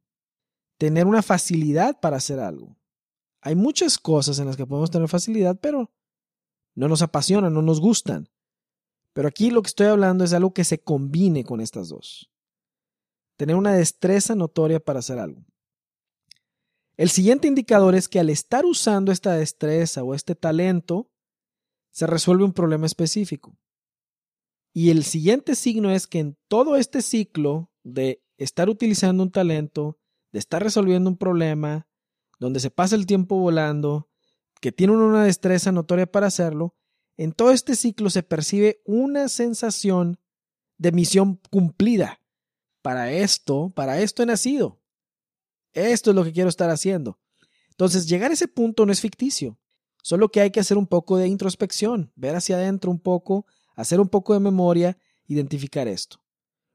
Tener 0.77 1.07
una 1.07 1.21
facilidad 1.21 1.99
para 1.99 2.17
hacer 2.17 2.39
algo. 2.39 2.77
Hay 3.41 3.55
muchas 3.55 3.97
cosas 3.97 4.39
en 4.39 4.47
las 4.47 4.57
que 4.57 4.65
podemos 4.65 4.91
tener 4.91 5.07
facilidad, 5.07 5.57
pero 5.59 5.91
no 6.75 6.87
nos 6.87 7.01
apasionan, 7.01 7.53
no 7.53 7.61
nos 7.61 7.79
gustan. 7.79 8.29
Pero 9.13 9.27
aquí 9.27 9.51
lo 9.51 9.61
que 9.61 9.67
estoy 9.67 9.87
hablando 9.87 10.23
es 10.23 10.33
algo 10.33 10.53
que 10.53 10.63
se 10.63 10.79
combine 10.79 11.43
con 11.43 11.61
estas 11.61 11.89
dos. 11.89 12.31
Tener 13.37 13.55
una 13.55 13.73
destreza 13.73 14.35
notoria 14.35 14.79
para 14.79 14.99
hacer 14.99 15.19
algo. 15.19 15.45
El 16.97 17.09
siguiente 17.09 17.47
indicador 17.47 17.95
es 17.95 18.09
que 18.09 18.19
al 18.19 18.29
estar 18.29 18.65
usando 18.65 19.11
esta 19.11 19.33
destreza 19.33 20.03
o 20.03 20.13
este 20.13 20.35
talento, 20.35 21.09
se 21.91 22.05
resuelve 22.07 22.43
un 22.43 22.53
problema 22.53 22.85
específico. 22.85 23.57
Y 24.73 24.89
el 24.89 25.03
siguiente 25.03 25.55
signo 25.55 25.91
es 25.91 26.07
que 26.07 26.19
en 26.19 26.37
todo 26.47 26.75
este 26.75 27.01
ciclo 27.01 27.71
de 27.83 28.21
estar 28.37 28.69
utilizando 28.69 29.23
un 29.23 29.31
talento, 29.31 29.97
de 30.31 30.39
estar 30.39 30.61
resolviendo 30.61 31.09
un 31.09 31.17
problema, 31.17 31.87
donde 32.39 32.59
se 32.59 32.69
pasa 32.69 32.95
el 32.95 33.05
tiempo 33.05 33.37
volando, 33.37 34.08
que 34.59 34.71
tiene 34.71 34.93
una 34.93 35.23
destreza 35.23 35.71
notoria 35.71 36.05
para 36.05 36.27
hacerlo, 36.27 36.75
en 37.17 37.33
todo 37.33 37.51
este 37.51 37.75
ciclo 37.75 38.09
se 38.09 38.23
percibe 38.23 38.81
una 38.85 39.27
sensación 39.27 40.19
de 40.77 40.91
misión 40.91 41.39
cumplida. 41.49 42.21
Para 42.81 43.11
esto, 43.11 43.71
para 43.75 43.99
esto 43.99 44.23
he 44.23 44.25
nacido. 44.25 44.81
Esto 45.73 46.11
es 46.11 46.15
lo 46.15 46.23
que 46.23 46.31
quiero 46.31 46.49
estar 46.49 46.69
haciendo. 46.69 47.19
Entonces, 47.71 48.07
llegar 48.07 48.31
a 48.31 48.33
ese 48.33 48.47
punto 48.47 48.85
no 48.85 48.91
es 48.91 49.01
ficticio. 49.01 49.59
Solo 50.01 50.29
que 50.29 50.41
hay 50.41 50.51
que 50.51 50.61
hacer 50.61 50.77
un 50.77 50.87
poco 50.87 51.17
de 51.17 51.27
introspección, 51.27 52.11
ver 52.15 52.35
hacia 52.35 52.55
adentro 52.55 52.89
un 52.89 52.99
poco, 52.99 53.45
hacer 53.75 53.99
un 53.99 54.07
poco 54.07 54.33
de 54.33 54.39
memoria, 54.39 54.97
identificar 55.27 55.87
esto. 55.87 56.21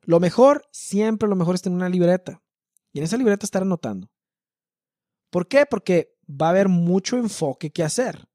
Lo 0.02 0.20
mejor, 0.20 0.68
siempre 0.70 1.28
lo 1.28 1.36
mejor 1.36 1.54
es 1.54 1.62
tener 1.62 1.76
una 1.76 1.88
libreta. 1.88 2.42
Y 2.92 2.98
en 2.98 3.04
esa 3.04 3.16
libreta 3.16 3.46
estar 3.46 3.62
anotando. 3.62 4.10
¿Por 5.30 5.48
qué? 5.48 5.66
Porque 5.66 6.13
va 6.28 6.46
a 6.46 6.50
haber 6.50 6.68
mucho 6.68 7.16
enfoque 7.16 7.70
que 7.70 7.82
hacer. 7.82 8.28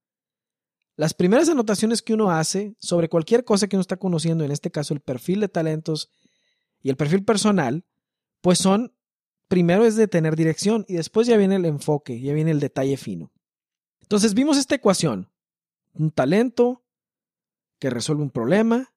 Las 0.96 1.14
primeras 1.14 1.48
anotaciones 1.48 2.02
que 2.02 2.14
uno 2.14 2.30
hace 2.32 2.76
sobre 2.80 3.08
cualquier 3.08 3.46
cosa 3.46 3.68
que 3.68 3.78
uno 3.78 3.82
está 3.82 3.98
conociendo, 3.98 4.44
en 4.44 4.52
este 4.52 4.70
caso 4.70 4.94
el 4.94 5.00
perfil 5.00 5.40
de 5.40 5.48
talentos 5.48 6.10
y 6.82 6.90
el 6.90 6.98
perfil 6.98 7.24
personal, 7.24 7.86
pues 8.42 8.60
son, 8.60 8.94
primero 9.48 9.86
es 9.86 9.96
de 9.96 10.08
tener 10.08 10.36
dirección 10.36 10.86
y 10.88 10.96
después 10.96 11.28
ya 11.28 11.38
viene 11.38 11.56
el 11.56 11.66
enfoque, 11.66 12.20
ya 12.20 12.34
viene 12.34 12.52
el 12.52 12.60
detalle 12.60 12.98
fino. 12.98 13.32
Entonces 14.02 14.34
vimos 14.34 14.58
esta 14.58 14.76
ecuación, 14.76 15.32
un 15.94 16.12
talento 16.12 16.84
que 17.80 17.90
resuelve 17.90 18.24
un 18.24 18.32
problema 18.32 18.94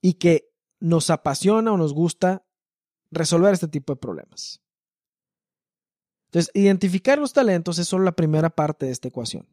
y 0.00 0.14
que 0.14 0.50
nos 0.80 1.10
apasiona 1.10 1.72
o 1.72 1.76
nos 1.76 1.92
gusta 1.92 2.46
resolver 3.10 3.52
este 3.52 3.68
tipo 3.68 3.92
de 3.92 4.00
problemas. 4.00 4.62
Entonces, 6.28 6.50
identificar 6.54 7.18
los 7.18 7.32
talentos 7.32 7.78
es 7.78 7.88
solo 7.88 8.04
la 8.04 8.12
primera 8.12 8.50
parte 8.50 8.86
de 8.86 8.92
esta 8.92 9.08
ecuación. 9.08 9.46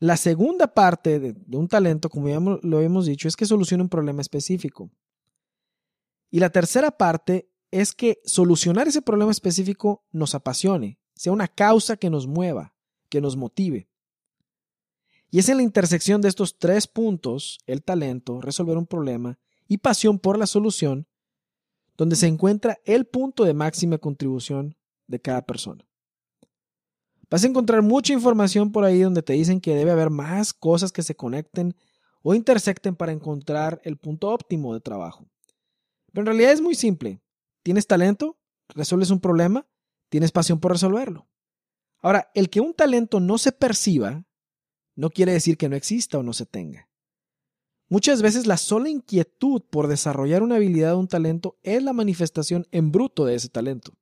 La 0.00 0.16
segunda 0.16 0.72
parte 0.74 1.18
de, 1.18 1.34
un 1.56 1.68
talento, 1.68 2.08
como 2.08 2.28
ya 2.28 2.38
lo 2.40 2.80
hemos 2.80 3.06
dicho, 3.06 3.28
es 3.28 3.36
que 3.36 3.44
solucione 3.44 3.82
un 3.82 3.88
problema 3.88 4.22
específico. 4.22 4.90
Y 6.30 6.38
la 6.38 6.50
tercera 6.50 6.92
parte 6.92 7.50
es 7.70 7.92
que 7.92 8.20
solucionar 8.24 8.88
ese 8.88 9.02
problema 9.02 9.30
específico 9.30 10.04
nos 10.12 10.34
apasione, 10.34 10.98
sea 11.14 11.32
una 11.32 11.48
causa 11.48 11.96
que 11.96 12.10
nos 12.10 12.26
mueva, 12.26 12.74
que 13.08 13.20
nos 13.20 13.36
motive. 13.36 13.88
Y 15.30 15.40
es 15.40 15.48
en 15.48 15.58
la 15.58 15.62
intersección 15.62 16.22
de 16.22 16.28
estos 16.28 16.58
tres 16.58 16.86
puntos, 16.86 17.58
el 17.66 17.82
talento, 17.82 18.40
resolver 18.40 18.78
un 18.78 18.86
problema 18.86 19.38
y 19.66 19.78
pasión 19.78 20.18
por 20.18 20.38
la 20.38 20.46
solución, 20.46 21.07
donde 21.98 22.16
se 22.16 22.28
encuentra 22.28 22.78
el 22.84 23.06
punto 23.06 23.44
de 23.44 23.52
máxima 23.52 23.98
contribución 23.98 24.76
de 25.08 25.20
cada 25.20 25.42
persona. 25.42 25.84
Vas 27.28 27.44
a 27.44 27.48
encontrar 27.48 27.82
mucha 27.82 28.14
información 28.14 28.72
por 28.72 28.84
ahí 28.84 29.00
donde 29.00 29.22
te 29.22 29.34
dicen 29.34 29.60
que 29.60 29.74
debe 29.74 29.90
haber 29.90 30.08
más 30.08 30.54
cosas 30.54 30.92
que 30.92 31.02
se 31.02 31.16
conecten 31.16 31.74
o 32.22 32.34
intersecten 32.34 32.96
para 32.96 33.12
encontrar 33.12 33.80
el 33.84 33.98
punto 33.98 34.30
óptimo 34.30 34.72
de 34.72 34.80
trabajo. 34.80 35.28
Pero 36.12 36.22
en 36.22 36.26
realidad 36.26 36.52
es 36.52 36.60
muy 36.62 36.74
simple. 36.74 37.20
Tienes 37.62 37.86
talento, 37.86 38.38
resuelves 38.68 39.10
un 39.10 39.20
problema, 39.20 39.66
tienes 40.08 40.32
pasión 40.32 40.60
por 40.60 40.72
resolverlo. 40.72 41.28
Ahora, 42.00 42.30
el 42.34 42.48
que 42.48 42.60
un 42.60 42.74
talento 42.74 43.18
no 43.18 43.38
se 43.38 43.52
perciba 43.52 44.24
no 44.94 45.10
quiere 45.10 45.32
decir 45.32 45.58
que 45.58 45.68
no 45.68 45.76
exista 45.76 46.18
o 46.18 46.22
no 46.22 46.32
se 46.32 46.46
tenga. 46.46 46.87
Muchas 47.90 48.20
veces 48.20 48.46
la 48.46 48.58
sola 48.58 48.90
inquietud 48.90 49.62
por 49.62 49.86
desarrollar 49.86 50.42
una 50.42 50.56
habilidad 50.56 50.94
o 50.94 50.98
un 50.98 51.08
talento 51.08 51.58
es 51.62 51.82
la 51.82 51.94
manifestación 51.94 52.66
en 52.70 52.92
bruto 52.92 53.24
de 53.24 53.34
ese 53.34 53.48
talento. 53.48 53.94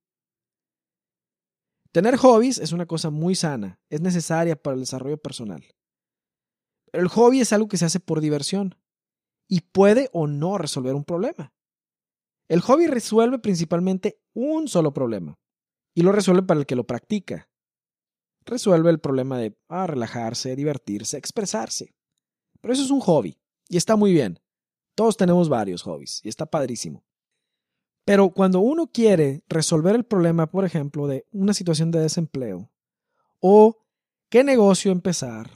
Tener 1.93 2.17
hobbies 2.17 2.59
es 2.59 2.73
una 2.73 2.87
cosa 2.87 3.11
muy 3.11 3.35
sana, 3.37 3.81
es 3.89 4.01
necesaria 4.01 4.61
para 4.61 4.75
el 4.75 4.81
desarrollo 4.81 5.19
personal. 5.19 5.65
el 6.93 7.09
hobby 7.09 7.41
es 7.41 7.53
algo 7.53 7.69
que 7.69 7.77
se 7.77 7.85
hace 7.85 8.01
por 8.01 8.21
diversión 8.21 8.75
y 9.49 9.61
puede 9.61 10.09
o 10.13 10.27
no 10.27 10.59
resolver 10.59 10.95
un 10.95 11.05
problema. 11.05 11.53
El 12.49 12.61
hobby 12.61 12.87
resuelve 12.87 13.39
principalmente 13.39 14.21
un 14.35 14.69
solo 14.69 14.93
problema 14.93 15.39
y 15.95 16.03
lo 16.03 16.13
resuelve 16.13 16.43
para 16.43 16.61
el 16.61 16.67
que 16.67 16.77
lo 16.77 16.87
practica. 16.87 17.49
Resuelve 18.45 18.91
el 18.91 19.01
problema 19.01 19.39
de 19.39 19.57
ah, 19.69 19.87
relajarse, 19.87 20.55
divertirse, 20.55 21.17
expresarse. 21.19 21.95
Pero 22.61 22.73
eso 22.75 22.85
es 22.85 22.91
un 22.91 23.01
hobby. 23.01 23.39
Y 23.69 23.77
está 23.77 23.97
muy 23.97 24.13
bien. 24.13 24.41
Todos 24.95 25.17
tenemos 25.17 25.49
varios 25.49 25.83
hobbies 25.83 26.21
y 26.25 26.29
está 26.29 26.47
padrísimo. 26.47 27.05
Pero 28.05 28.31
cuando 28.31 28.61
uno 28.61 28.87
quiere 28.87 29.43
resolver 29.49 29.95
el 29.97 30.05
problema, 30.05 30.51
por 30.51 30.65
ejemplo, 30.65 31.07
de 31.07 31.27
una 31.33 31.53
situación 31.53 31.91
de 31.91 31.99
desempleo, 31.99 32.71
o 33.41 33.85
qué 34.31 34.45
negocio 34.45 34.93
empezar, 34.93 35.51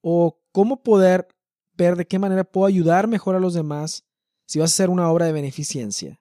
o 0.00 0.40
cómo 0.52 0.82
poder 0.82 1.28
ver 1.72 1.96
de 1.96 2.06
qué 2.06 2.18
manera 2.18 2.44
puedo 2.44 2.66
ayudar 2.66 3.08
mejor 3.08 3.34
a 3.34 3.40
los 3.40 3.54
demás 3.54 4.04
si 4.46 4.58
vas 4.58 4.70
a 4.70 4.74
hacer 4.74 4.90
una 4.90 5.10
obra 5.10 5.26
de 5.26 5.32
beneficencia, 5.32 6.20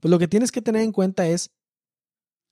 pues 0.00 0.10
lo 0.10 0.18
que 0.18 0.28
tienes 0.28 0.52
que 0.52 0.62
tener 0.62 0.82
en 0.82 0.92
cuenta 0.92 1.26
es 1.26 1.50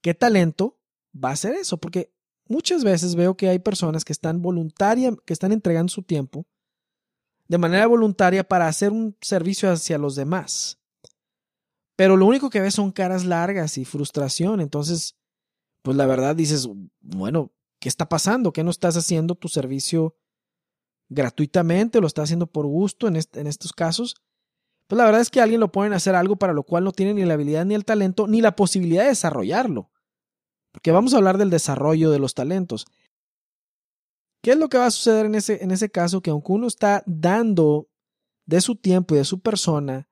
qué 0.02 0.14
talento 0.14 0.78
va 1.12 1.30
a 1.30 1.32
hacer 1.34 1.54
eso, 1.54 1.78
porque 1.78 2.12
muchas 2.46 2.84
veces 2.84 3.14
veo 3.14 3.36
que 3.36 3.48
hay 3.48 3.58
personas 3.58 4.04
que 4.04 4.12
están 4.12 4.42
voluntarias, 4.42 5.14
que 5.24 5.32
están 5.32 5.52
entregando 5.52 5.90
su 5.90 6.02
tiempo 6.02 6.46
de 7.52 7.58
manera 7.58 7.86
voluntaria 7.86 8.48
para 8.48 8.66
hacer 8.66 8.92
un 8.92 9.14
servicio 9.20 9.70
hacia 9.70 9.98
los 9.98 10.16
demás. 10.16 10.78
pero 11.96 12.16
lo 12.16 12.24
único 12.24 12.48
que 12.48 12.60
ves 12.62 12.72
son 12.72 12.90
caras 12.90 13.26
largas 13.26 13.76
y 13.76 13.84
frustración. 13.84 14.62
Entonces, 14.62 15.18
pues 15.82 15.94
la 15.98 16.06
verdad 16.06 16.34
dices, 16.34 16.66
bueno, 17.02 17.52
¿qué 17.78 17.90
está 17.90 18.08
pasando? 18.08 18.54
¿Qué 18.54 18.64
no 18.64 18.70
estás 18.70 18.96
haciendo 18.96 19.34
tu 19.34 19.48
servicio 19.48 20.16
gratuitamente? 21.10 22.00
¿Lo 22.00 22.06
estás 22.06 22.24
haciendo 22.24 22.46
por 22.46 22.64
gusto 22.64 23.06
en, 23.06 23.16
en 23.16 23.46
estos 23.46 23.74
casos? 23.74 24.16
Pues 24.86 24.96
la 24.96 25.04
verdad 25.04 25.20
es 25.20 25.28
que 25.28 25.42
alguien 25.42 25.60
lo 25.60 25.70
pueden 25.70 25.92
hacer 25.92 26.14
algo 26.14 26.36
para 26.36 26.54
lo 26.54 26.62
cual 26.62 26.84
no 26.84 26.92
tiene 26.92 27.12
ni 27.12 27.26
la 27.26 27.34
habilidad 27.34 27.66
ni 27.66 27.74
el 27.74 27.84
talento 27.84 28.26
ni 28.26 28.40
la 28.40 28.56
posibilidad 28.56 29.02
de 29.02 29.10
desarrollarlo. 29.10 29.90
Porque 30.70 30.90
vamos 30.90 31.12
a 31.12 31.18
hablar 31.18 31.36
del 31.36 31.50
desarrollo 31.50 32.10
de 32.10 32.18
los 32.18 32.32
talentos. 32.32 32.86
¿Qué 34.42 34.50
es 34.50 34.56
lo 34.56 34.68
que 34.68 34.78
va 34.78 34.86
a 34.86 34.90
suceder 34.90 35.26
en 35.26 35.36
ese, 35.36 35.62
en 35.62 35.70
ese 35.70 35.88
caso? 35.88 36.20
Que 36.20 36.30
aunque 36.30 36.52
uno 36.52 36.66
está 36.66 37.02
dando 37.06 37.88
de 38.44 38.60
su 38.60 38.74
tiempo 38.74 39.14
y 39.14 39.18
de 39.18 39.24
su 39.24 39.40
persona, 39.40 40.08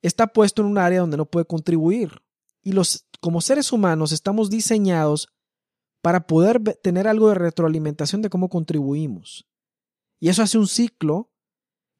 está 0.00 0.28
puesto 0.28 0.62
en 0.62 0.68
un 0.68 0.78
área 0.78 1.00
donde 1.00 1.16
no 1.16 1.26
puede 1.26 1.44
contribuir. 1.44 2.22
Y 2.62 2.72
los, 2.72 3.06
como 3.20 3.40
seres 3.40 3.72
humanos 3.72 4.12
estamos 4.12 4.48
diseñados 4.48 5.28
para 6.02 6.26
poder 6.26 6.60
tener 6.82 7.08
algo 7.08 7.28
de 7.28 7.34
retroalimentación 7.34 8.22
de 8.22 8.30
cómo 8.30 8.48
contribuimos. 8.48 9.46
Y 10.20 10.28
eso 10.28 10.42
hace 10.42 10.58
un 10.58 10.68
ciclo 10.68 11.32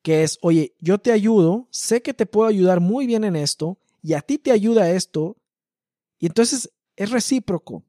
que 0.03 0.23
es, 0.23 0.39
oye, 0.43 0.77
yo 0.81 0.99
te 0.99 1.13
ayudo, 1.13 1.69
sé 1.71 2.03
que 2.03 2.15
te 2.15 2.27
puedo 2.27 2.49
ayudar 2.49 2.81
muy 2.81 3.07
bien 3.07 3.25
en 3.25 3.37
esto, 3.37 3.79
y 4.03 4.15
a 4.15 4.21
ti 4.21 4.39
te 4.39 4.51
ayuda 4.51 4.91
esto, 4.91 5.37
y 6.19 6.27
entonces 6.27 6.73
es 6.97 7.11
recíproco. 7.11 7.85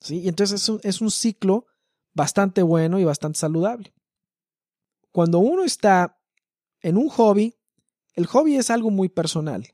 ¿sí? 0.00 0.20
Y 0.20 0.28
entonces 0.28 0.62
es 0.62 0.68
un, 0.68 0.80
es 0.82 1.00
un 1.00 1.10
ciclo 1.10 1.66
bastante 2.14 2.62
bueno 2.62 2.98
y 2.98 3.04
bastante 3.04 3.38
saludable. 3.38 3.92
Cuando 5.10 5.38
uno 5.38 5.64
está 5.64 6.18
en 6.80 6.96
un 6.96 7.08
hobby, 7.08 7.54
el 8.14 8.26
hobby 8.26 8.56
es 8.56 8.70
algo 8.70 8.90
muy 8.90 9.08
personal. 9.08 9.68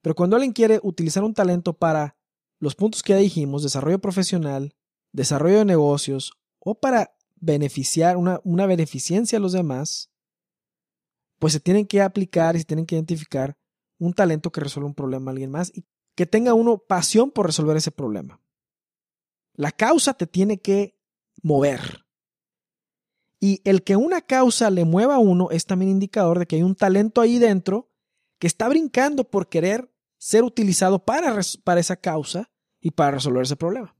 Pero 0.00 0.14
cuando 0.14 0.36
alguien 0.36 0.52
quiere 0.52 0.80
utilizar 0.82 1.22
un 1.22 1.34
talento 1.34 1.72
para 1.72 2.16
los 2.58 2.74
puntos 2.74 3.02
que 3.02 3.12
ya 3.12 3.18
dijimos, 3.18 3.62
desarrollo 3.62 4.00
profesional, 4.00 4.74
desarrollo 5.12 5.58
de 5.58 5.64
negocios 5.64 6.32
o 6.58 6.74
para 6.74 7.14
beneficiar 7.36 8.16
una, 8.16 8.40
una 8.44 8.66
beneficencia 8.66 9.38
a 9.38 9.40
los 9.40 9.52
demás, 9.52 10.10
pues 11.38 11.52
se 11.52 11.60
tienen 11.60 11.86
que 11.86 12.02
aplicar 12.02 12.54
y 12.54 12.60
se 12.60 12.64
tienen 12.64 12.86
que 12.86 12.94
identificar 12.94 13.56
un 13.98 14.12
talento 14.12 14.50
que 14.50 14.60
resuelva 14.60 14.88
un 14.88 14.94
problema 14.94 15.30
a 15.30 15.32
alguien 15.32 15.50
más 15.50 15.72
y 15.74 15.84
que 16.14 16.26
tenga 16.26 16.54
uno 16.54 16.78
pasión 16.78 17.30
por 17.30 17.46
resolver 17.46 17.76
ese 17.76 17.90
problema. 17.90 18.40
La 19.54 19.72
causa 19.72 20.14
te 20.14 20.26
tiene 20.26 20.60
que 20.60 20.96
mover. 21.42 22.04
Y 23.40 23.60
el 23.64 23.82
que 23.82 23.96
una 23.96 24.20
causa 24.20 24.70
le 24.70 24.84
mueva 24.84 25.16
a 25.16 25.18
uno 25.18 25.50
es 25.50 25.66
también 25.66 25.90
indicador 25.90 26.38
de 26.38 26.46
que 26.46 26.56
hay 26.56 26.62
un 26.62 26.76
talento 26.76 27.20
ahí 27.20 27.38
dentro 27.38 27.90
que 28.38 28.46
está 28.46 28.68
brincando 28.68 29.24
por 29.24 29.48
querer 29.48 29.92
ser 30.18 30.44
utilizado 30.44 31.04
para, 31.04 31.40
para 31.64 31.80
esa 31.80 31.96
causa 31.96 32.50
y 32.80 32.92
para 32.92 33.12
resolver 33.12 33.42
ese 33.42 33.56
problema. 33.56 33.96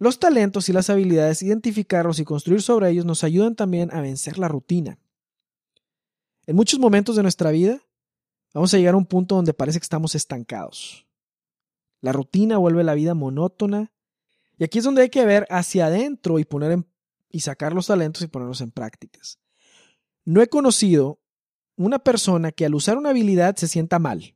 Los 0.00 0.18
talentos 0.18 0.68
y 0.68 0.72
las 0.72 0.90
habilidades, 0.90 1.42
identificarlos 1.42 2.20
y 2.20 2.24
construir 2.24 2.62
sobre 2.62 2.90
ellos 2.90 3.04
nos 3.04 3.24
ayudan 3.24 3.56
también 3.56 3.92
a 3.92 4.00
vencer 4.00 4.38
la 4.38 4.48
rutina. 4.48 4.98
En 6.46 6.56
muchos 6.56 6.78
momentos 6.78 7.16
de 7.16 7.22
nuestra 7.22 7.50
vida 7.50 7.80
vamos 8.54 8.72
a 8.72 8.78
llegar 8.78 8.94
a 8.94 8.98
un 8.98 9.06
punto 9.06 9.34
donde 9.34 9.54
parece 9.54 9.78
que 9.78 9.84
estamos 9.84 10.14
estancados. 10.14 11.06
La 12.00 12.12
rutina 12.12 12.58
vuelve 12.58 12.84
la 12.84 12.94
vida 12.94 13.14
monótona 13.14 13.92
y 14.58 14.64
aquí 14.64 14.78
es 14.78 14.84
donde 14.84 15.02
hay 15.02 15.08
que 15.08 15.24
ver 15.24 15.46
hacia 15.50 15.86
adentro 15.86 16.38
y 16.38 16.44
poner 16.44 16.72
en, 16.72 16.86
y 17.30 17.40
sacar 17.40 17.72
los 17.72 17.86
talentos 17.86 18.22
y 18.22 18.26
ponerlos 18.26 18.60
en 18.60 18.72
prácticas. 18.72 19.38
No 20.24 20.42
he 20.42 20.48
conocido 20.48 21.20
una 21.76 22.00
persona 22.00 22.50
que 22.50 22.66
al 22.66 22.74
usar 22.74 22.98
una 22.98 23.10
habilidad 23.10 23.56
se 23.56 23.68
sienta 23.68 24.00
mal. 24.00 24.34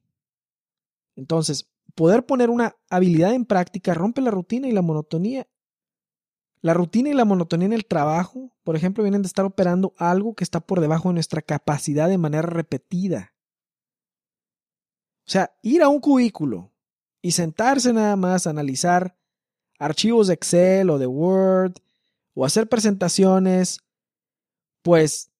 Entonces, 1.16 1.68
poder 1.94 2.24
poner 2.24 2.50
una 2.50 2.76
habilidad 2.88 3.34
en 3.34 3.44
práctica 3.44 3.94
rompe 3.94 4.20
la 4.20 4.30
rutina 4.30 4.68
y 4.68 4.72
la 4.72 4.82
monotonía. 4.82 5.48
La 6.60 6.72
rutina 6.72 7.10
y 7.10 7.14
la 7.14 7.24
monotonía 7.24 7.66
en 7.66 7.72
el 7.72 7.86
trabajo, 7.86 8.56
por 8.62 8.76
ejemplo, 8.76 9.02
vienen 9.02 9.22
de 9.22 9.26
estar 9.26 9.44
operando 9.44 9.92
algo 9.98 10.34
que 10.34 10.44
está 10.44 10.60
por 10.60 10.80
debajo 10.80 11.08
de 11.08 11.14
nuestra 11.14 11.42
capacidad 11.42 12.08
de 12.08 12.18
manera 12.18 12.42
repetida. 12.42 13.34
O 15.26 15.30
sea, 15.32 15.52
ir 15.62 15.82
a 15.82 15.88
un 15.88 16.00
cubículo 16.00 16.72
y 17.20 17.32
sentarse 17.32 17.92
nada 17.92 18.14
más 18.14 18.46
analizar 18.46 19.16
archivos 19.82 20.28
de 20.28 20.34
Excel 20.34 20.90
o 20.90 20.98
de 20.98 21.06
Word 21.06 21.74
o 22.34 22.44
hacer 22.44 22.68
presentaciones, 22.68 23.80
pues 24.82 25.30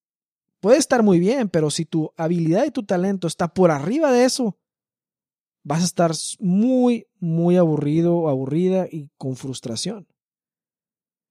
puede 0.61 0.79
estar 0.79 1.03
muy 1.03 1.19
bien, 1.19 1.49
pero 1.49 1.71
si 1.71 1.85
tu 1.85 2.13
habilidad 2.17 2.65
y 2.65 2.71
tu 2.71 2.83
talento 2.83 3.27
está 3.27 3.49
por 3.49 3.71
arriba 3.71 4.11
de 4.13 4.25
eso, 4.25 4.59
vas 5.63 5.83
a 5.83 5.85
estar 5.85 6.13
muy, 6.41 7.07
muy 7.21 7.57
aburrido 7.57 8.17
o 8.17 8.29
aburrida 8.29 8.89
y 8.91 9.09
con 9.17 9.37
frustración. 9.37 10.09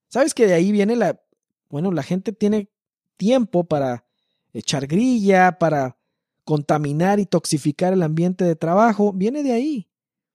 Sabes 0.08 0.34
que 0.34 0.48
de 0.48 0.54
ahí 0.54 0.72
viene 0.72 0.96
la, 0.96 1.22
bueno, 1.70 1.92
la 1.92 2.04
gente 2.04 2.32
tiene 2.32 2.70
tiempo 3.18 3.66
para 3.66 4.06
echar 4.54 4.88
grilla, 4.88 5.60
para 5.60 5.98
contaminar 6.46 7.20
y 7.20 7.26
toxificar 7.26 7.94
el 7.94 8.04
ambiente 8.04 8.46
de 8.46 8.56
trabajo, 8.56 9.14
viene 9.14 9.44
de 9.44 9.52
ahí. 9.52 9.88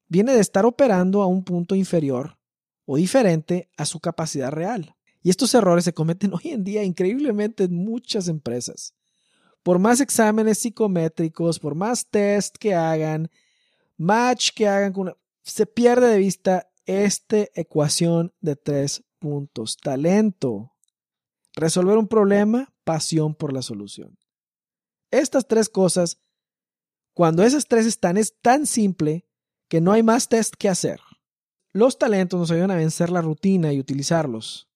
Viene 0.09 0.35
de 0.35 0.41
estar 0.41 0.65
operando 0.65 1.23
a 1.23 1.27
un 1.27 1.43
punto 1.43 1.75
inferior 1.75 2.36
o 2.87 2.96
diferente 2.96 3.68
a 3.77 3.85
su 3.85 4.01
capacidad 4.01 4.51
real. 4.51 4.96
Y 5.22 5.31
estos 5.31 5.53
errores 5.55 5.85
se 5.85 5.92
cometen 5.92 6.33
hoy 6.35 6.53
en 6.53 6.64
día 6.64 6.85
increíblemente 6.85 7.64
en 7.64 7.75
muchas 7.75 8.29
empresas. 8.29 8.94
Por 9.62 9.79
más 9.81 10.01
exámenes 10.01 10.59
psicométricos, 10.59 11.59
por 11.59 11.75
más 11.75 12.07
test 12.07 12.57
que 12.57 12.75
hagan, 12.75 13.29
match 13.96 14.51
que 14.55 14.68
hagan, 14.68 14.94
se 15.42 15.66
pierde 15.66 16.09
de 16.09 16.18
vista 16.18 16.70
esta 16.85 17.38
ecuación 17.55 18.33
de 18.40 18.55
tres 18.55 19.03
puntos. 19.18 19.77
Talento, 19.77 20.72
resolver 21.57 21.99
un 21.99 22.07
problema, 22.07 22.72
pasión 22.85 23.35
por 23.35 23.53
la 23.53 23.62
solución. 23.62 24.16
Estas 25.11 25.49
tres 25.49 25.68
cosas, 25.68 26.20
cuando 27.14 27.42
esas 27.42 27.66
tres 27.66 27.87
están, 27.87 28.16
es 28.16 28.38
tan 28.40 28.66
simple 28.66 29.27
que 29.68 29.81
no 29.81 29.90
hay 29.90 30.05
más 30.05 30.29
test 30.29 30.55
que 30.55 30.68
hacer. 30.68 31.01
Los 31.77 31.99
talentos 31.99 32.41
nos 32.41 32.51
ayudan 32.51 32.71
a 32.71 32.77
vencer 32.77 33.11
la 33.11 33.21
rutina 33.21 33.71
y 33.71 33.79
utilizarlos. 33.79 34.67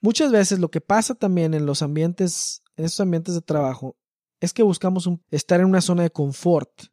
Muchas 0.00 0.32
veces 0.32 0.58
lo 0.58 0.72
que 0.72 0.80
pasa 0.80 1.14
también 1.14 1.54
en 1.54 1.66
los 1.66 1.82
ambientes, 1.82 2.64
en 2.74 2.84
estos 2.84 2.98
ambientes 2.98 3.32
de 3.36 3.42
trabajo, 3.42 3.96
es 4.40 4.52
que 4.52 4.64
buscamos 4.64 5.08
estar 5.30 5.60
en 5.60 5.66
una 5.66 5.82
zona 5.82 6.02
de 6.02 6.10
confort, 6.10 6.86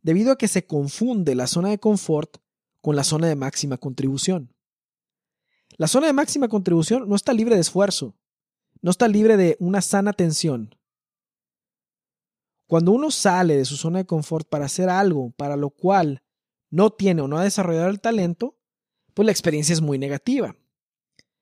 debido 0.00 0.32
a 0.32 0.38
que 0.38 0.48
se 0.48 0.66
confunde 0.66 1.34
la 1.34 1.46
zona 1.46 1.68
de 1.68 1.78
confort 1.78 2.38
con 2.80 2.96
la 2.96 3.04
zona 3.04 3.26
de 3.26 3.36
máxima 3.36 3.76
contribución. 3.76 4.56
La 5.76 5.88
zona 5.88 6.06
de 6.06 6.14
máxima 6.14 6.48
contribución 6.48 7.06
no 7.06 7.16
está 7.16 7.34
libre 7.34 7.54
de 7.54 7.60
esfuerzo, 7.60 8.16
no 8.80 8.90
está 8.90 9.08
libre 9.08 9.36
de 9.36 9.58
una 9.60 9.82
sana 9.82 10.14
tensión. 10.14 10.74
Cuando 12.66 12.92
uno 12.92 13.10
sale 13.10 13.58
de 13.58 13.66
su 13.66 13.76
zona 13.76 13.98
de 13.98 14.06
confort 14.06 14.48
para 14.48 14.64
hacer 14.64 14.88
algo 14.88 15.32
para 15.32 15.56
lo 15.56 15.68
cual 15.68 16.22
no 16.70 16.90
tiene 16.90 17.22
o 17.22 17.28
no 17.28 17.38
ha 17.38 17.44
desarrollado 17.44 17.88
el 17.88 18.00
talento, 18.00 18.56
pues 19.14 19.26
la 19.26 19.32
experiencia 19.32 19.72
es 19.72 19.80
muy 19.80 19.98
negativa. 19.98 20.56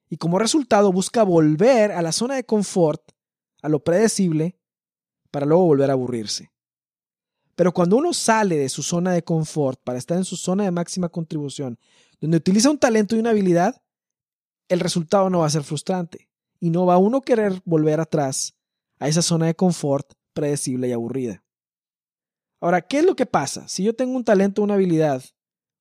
Y 0.09 0.17
como 0.19 0.39
resultado 0.39 0.93
busca 0.93 1.23
volver 1.25 1.93
a 1.93 2.03
la 2.03 2.13
zona 2.13 2.37
de 2.37 2.45
confort, 2.45 3.03
a 3.63 3.69
lo 3.69 3.83
predecible, 3.83 4.59
para 5.31 5.47
luego 5.47 5.65
volver 5.65 5.91
a 5.91 5.95
aburrirse. 5.95 6.51
Pero 7.57 7.73
cuando 7.73 7.97
uno 7.97 8.13
sale 8.13 8.57
de 8.57 8.69
su 8.69 8.83
zona 8.83 9.13
de 9.13 9.25
confort 9.25 9.81
para 9.83 9.99
estar 9.99 10.17
en 10.17 10.25
su 10.25 10.37
zona 10.37 10.65
de 10.65 10.71
máxima 10.71 11.09
contribución, 11.09 11.79
donde 12.21 12.37
utiliza 12.37 12.71
un 12.71 12.79
talento 12.79 13.17
y 13.17 13.19
una 13.19 13.31
habilidad, 13.31 13.83
el 14.69 14.81
resultado 14.81 15.31
no 15.31 15.41
va 15.41 15.47
a 15.47 15.51
ser 15.51 15.63
frustrante 15.63 16.29
y 16.61 16.71
no 16.71 16.87
va 16.87 16.95
a 16.95 16.99
uno 16.99 17.23
querer 17.23 17.61
volver 17.65 18.01
atrás 18.01 18.57
a 18.99 19.09
esa 19.09 19.23
zona 19.23 19.47
de 19.47 19.55
confort 19.55 20.13
predecible 20.33 20.89
y 20.89 20.93
aburrida. 20.93 21.43
Ahora, 22.61 22.83
¿qué 22.83 22.99
es 22.99 23.05
lo 23.05 23.17
que 23.17 23.27
pasa? 23.27 23.69
Si 23.69 23.85
yo 23.85 23.95
tengo 23.95 24.17
un 24.17 24.25
talento, 24.25 24.63
una 24.63 24.75
habilidad, 24.75 25.23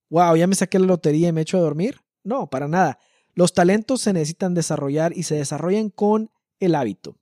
wow, 0.10 0.36
ya 0.36 0.48
me 0.48 0.56
saqué 0.56 0.80
la 0.80 0.86
lotería 0.86 1.30
y 1.30 1.32
me 1.32 1.42
echo 1.42 1.58
a 1.58 1.62
dormir. 1.62 2.02
No, 2.24 2.50
para 2.50 2.68
nada. 2.68 3.00
Los 3.34 3.54
talentos 3.54 4.02
se 4.02 4.14
necesitan 4.14 4.54
desarrollar 4.54 5.16
y 5.16 5.24
se 5.24 5.36
desarrollan 5.36 5.90
con 5.90 6.32
el 6.60 6.76
hábito. 6.76 7.18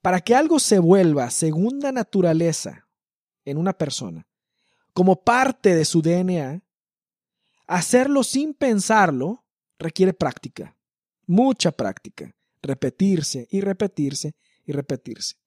Para 0.00 0.20
que 0.20 0.34
algo 0.34 0.58
se 0.58 0.78
vuelva 0.78 1.30
segunda 1.30 1.92
naturaleza 1.92 2.88
en 3.44 3.56
una 3.56 3.72
persona, 3.72 4.26
como 4.92 5.22
parte 5.22 5.74
de 5.74 5.84
su 5.84 6.02
DNA, 6.02 6.62
hacerlo 7.66 8.22
sin 8.22 8.54
pensarlo 8.54 9.44
requiere 9.78 10.12
práctica, 10.12 10.76
mucha 11.26 11.72
práctica, 11.72 12.34
repetirse 12.62 13.48
y 13.50 13.60
repetirse 13.60 14.34
y 14.64 14.72
repetirse. 14.72 15.41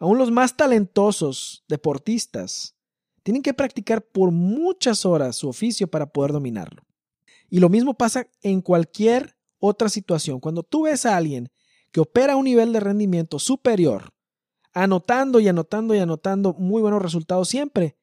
Aún 0.00 0.18
los 0.18 0.32
más 0.32 0.56
talentosos 0.56 1.64
deportistas 1.68 2.74
tienen 3.22 3.42
que 3.42 3.54
practicar 3.54 4.02
por 4.02 4.32
muchas 4.32 5.06
horas 5.06 5.36
su 5.36 5.48
oficio 5.48 5.88
para 5.88 6.06
poder 6.06 6.32
dominarlo. 6.32 6.82
Y 7.48 7.60
lo 7.60 7.68
mismo 7.68 7.94
pasa 7.94 8.26
en 8.42 8.60
cualquier 8.62 9.36
otra 9.60 9.88
situación. 9.88 10.40
Cuando 10.40 10.64
tú 10.64 10.82
ves 10.82 11.06
a 11.06 11.16
alguien 11.16 11.52
que 11.92 12.00
opera 12.00 12.34
un 12.34 12.44
nivel 12.44 12.72
de 12.72 12.80
rendimiento 12.80 13.38
superior 13.38 14.12
anotando 14.72 15.40
y 15.40 15.48
anotando 15.48 15.94
y 15.94 15.98
anotando 15.98 16.54
muy 16.54 16.80
buenos 16.82 17.02
resultados 17.02 17.48
siempre. 17.48 17.96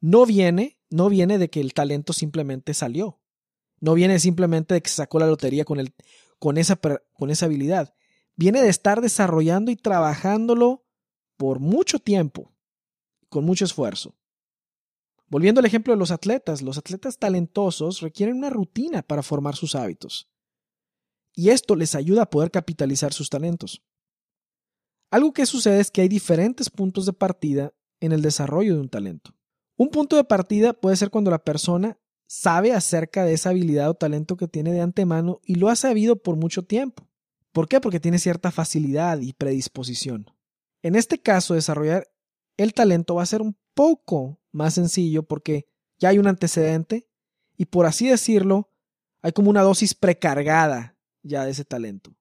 No 0.00 0.26
viene, 0.26 0.78
no 0.90 1.08
viene 1.08 1.38
de 1.38 1.50
que 1.50 1.60
el 1.60 1.74
talento 1.74 2.12
simplemente 2.12 2.74
salió. 2.74 3.20
No 3.80 3.94
viene 3.94 4.18
simplemente 4.18 4.74
de 4.74 4.82
que 4.82 4.90
sacó 4.90 5.18
la 5.18 5.26
lotería 5.26 5.64
con, 5.64 5.80
el, 5.80 5.94
con, 6.38 6.58
esa, 6.58 6.76
con 6.76 7.30
esa 7.30 7.46
habilidad. 7.46 7.94
Viene 8.36 8.62
de 8.62 8.68
estar 8.68 9.00
desarrollando 9.00 9.70
y 9.70 9.76
trabajándolo 9.76 10.84
por 11.40 11.58
mucho 11.58 11.98
tiempo, 11.98 12.52
con 13.30 13.46
mucho 13.46 13.64
esfuerzo. 13.64 14.14
Volviendo 15.26 15.60
al 15.60 15.64
ejemplo 15.64 15.94
de 15.94 15.98
los 15.98 16.10
atletas, 16.10 16.60
los 16.60 16.76
atletas 16.76 17.16
talentosos 17.16 18.02
requieren 18.02 18.36
una 18.36 18.50
rutina 18.50 19.00
para 19.00 19.22
formar 19.22 19.56
sus 19.56 19.74
hábitos. 19.74 20.28
Y 21.34 21.48
esto 21.48 21.76
les 21.76 21.94
ayuda 21.94 22.24
a 22.24 22.30
poder 22.30 22.50
capitalizar 22.50 23.14
sus 23.14 23.30
talentos. 23.30 23.82
Algo 25.10 25.32
que 25.32 25.46
sucede 25.46 25.80
es 25.80 25.90
que 25.90 26.02
hay 26.02 26.08
diferentes 26.08 26.68
puntos 26.68 27.06
de 27.06 27.14
partida 27.14 27.72
en 28.00 28.12
el 28.12 28.20
desarrollo 28.20 28.74
de 28.74 28.80
un 28.80 28.90
talento. 28.90 29.34
Un 29.78 29.88
punto 29.88 30.16
de 30.16 30.24
partida 30.24 30.74
puede 30.74 30.96
ser 30.96 31.08
cuando 31.08 31.30
la 31.30 31.42
persona 31.42 31.98
sabe 32.26 32.74
acerca 32.74 33.24
de 33.24 33.32
esa 33.32 33.48
habilidad 33.48 33.88
o 33.88 33.94
talento 33.94 34.36
que 34.36 34.46
tiene 34.46 34.74
de 34.74 34.82
antemano 34.82 35.40
y 35.42 35.54
lo 35.54 35.70
ha 35.70 35.76
sabido 35.76 36.16
por 36.16 36.36
mucho 36.36 36.66
tiempo. 36.66 37.08
¿Por 37.50 37.66
qué? 37.66 37.80
Porque 37.80 37.98
tiene 37.98 38.18
cierta 38.18 38.50
facilidad 38.50 39.20
y 39.20 39.32
predisposición. 39.32 40.26
En 40.82 40.94
este 40.94 41.20
caso, 41.20 41.54
desarrollar 41.54 42.08
el 42.56 42.74
talento 42.74 43.14
va 43.14 43.22
a 43.22 43.26
ser 43.26 43.40
un 43.40 43.56
poco 43.74 44.38
más 44.52 44.74
sencillo 44.74 45.22
porque 45.22 45.66
ya 45.98 46.10
hay 46.10 46.18
un 46.18 46.26
antecedente 46.26 47.08
y 47.56 47.66
por 47.66 47.86
así 47.86 48.08
decirlo, 48.08 48.70
hay 49.22 49.32
como 49.32 49.50
una 49.50 49.62
dosis 49.62 49.94
precargada 49.94 50.96
ya 51.22 51.44
de 51.44 51.52
ese 51.52 51.64
talento. 51.64 52.14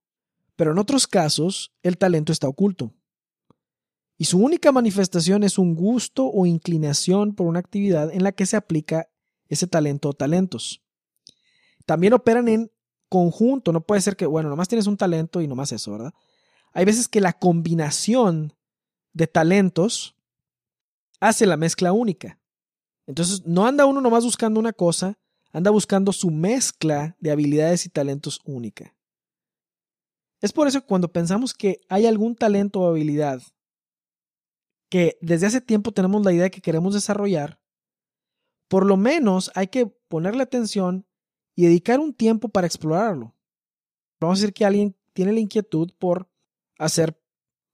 Pero 0.55 0.71
en 0.71 0.77
otros 0.77 1.07
casos, 1.07 1.73
el 1.83 1.97
talento 1.97 2.31
está 2.31 2.47
oculto. 2.47 2.93
Y 4.17 4.25
su 4.25 4.37
única 4.39 4.73
manifestación 4.73 5.43
es 5.43 5.57
un 5.57 5.75
gusto 5.75 6.25
o 6.25 6.45
inclinación 6.45 7.33
por 7.33 7.47
una 7.47 7.59
actividad 7.59 8.11
en 8.13 8.23
la 8.23 8.33
que 8.33 8.45
se 8.45 8.57
aplica 8.57 9.09
ese 9.47 9.67
talento 9.67 10.09
o 10.09 10.13
talentos. 10.13 10.83
También 11.85 12.13
operan 12.13 12.49
en 12.49 12.71
conjunto, 13.07 13.71
no 13.71 13.81
puede 13.81 14.01
ser 14.01 14.17
que, 14.17 14.25
bueno, 14.25 14.49
nomás 14.49 14.67
tienes 14.67 14.87
un 14.87 14.97
talento 14.97 15.41
y 15.41 15.47
nomás 15.47 15.71
eso, 15.71 15.93
¿verdad? 15.93 16.13
Hay 16.73 16.85
veces 16.85 17.07
que 17.07 17.21
la 17.21 17.33
combinación 17.33 18.53
de 19.13 19.27
talentos 19.27 20.15
hace 21.19 21.45
la 21.45 21.57
mezcla 21.57 21.91
única. 21.91 22.39
Entonces, 23.07 23.45
no 23.45 23.65
anda 23.65 23.85
uno 23.85 24.01
nomás 24.01 24.23
buscando 24.23 24.59
una 24.59 24.73
cosa, 24.73 25.17
anda 25.51 25.71
buscando 25.71 26.13
su 26.13 26.29
mezcla 26.29 27.15
de 27.19 27.31
habilidades 27.31 27.85
y 27.85 27.89
talentos 27.89 28.39
única. 28.45 28.95
Es 30.41 30.53
por 30.53 30.67
eso 30.67 30.81
que 30.81 30.87
cuando 30.87 31.11
pensamos 31.11 31.53
que 31.53 31.81
hay 31.89 32.05
algún 32.05 32.35
talento 32.35 32.81
o 32.81 32.87
habilidad 32.87 33.41
que 34.89 35.17
desde 35.21 35.47
hace 35.47 35.61
tiempo 35.61 35.91
tenemos 35.91 36.23
la 36.23 36.31
idea 36.31 36.43
de 36.43 36.51
que 36.51 36.61
queremos 36.61 36.93
desarrollar, 36.93 37.59
por 38.67 38.85
lo 38.85 38.97
menos 38.97 39.51
hay 39.55 39.67
que 39.67 39.85
ponerle 39.85 40.43
atención 40.43 41.05
y 41.55 41.65
dedicar 41.65 41.99
un 41.99 42.13
tiempo 42.13 42.49
para 42.49 42.67
explorarlo. 42.67 43.35
Vamos 44.19 44.39
a 44.39 44.41
decir 44.41 44.53
que 44.53 44.65
alguien 44.65 44.95
tiene 45.13 45.33
la 45.33 45.39
inquietud 45.39 45.91
por 45.97 46.28
hacer 46.79 47.21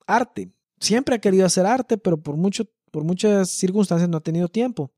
arte. 0.06 0.52
Siempre 0.80 1.15
ha 1.15 1.20
querido 1.20 1.46
hacer 1.46 1.65
arte, 1.65 1.98
pero 1.98 2.22
por, 2.22 2.36
mucho, 2.36 2.65
por 2.91 3.06
muchas 3.06 3.50
circunstancias 3.50 4.10
no 4.10 4.18
ha 4.18 4.24
tenido 4.24 4.50
tiempo. 4.50 4.91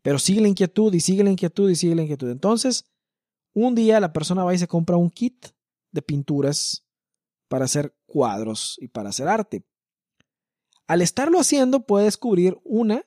Pero 0.00 0.18
sigue 0.18 0.40
la 0.40 0.48
inquietud 0.48 0.92
y 0.94 1.00
sigue 1.00 1.24
la 1.24 1.30
inquietud 1.30 1.68
y 1.68 1.76
sigue 1.76 1.94
la 1.94 2.02
inquietud. 2.02 2.30
Entonces, 2.30 2.86
un 3.52 3.74
día 3.74 4.00
la 4.00 4.12
persona 4.12 4.44
va 4.44 4.54
y 4.54 4.58
se 4.58 4.68
compra 4.68 4.96
un 4.96 5.10
kit 5.10 5.48
de 5.92 6.02
pinturas 6.02 6.86
para 7.48 7.66
hacer 7.66 7.94
cuadros 8.06 8.76
y 8.80 8.88
para 8.88 9.10
hacer 9.10 9.28
arte. 9.28 9.64
Al 10.86 11.02
estarlo 11.02 11.38
haciendo 11.38 11.86
puede 11.86 12.06
descubrir 12.06 12.58
una 12.64 13.06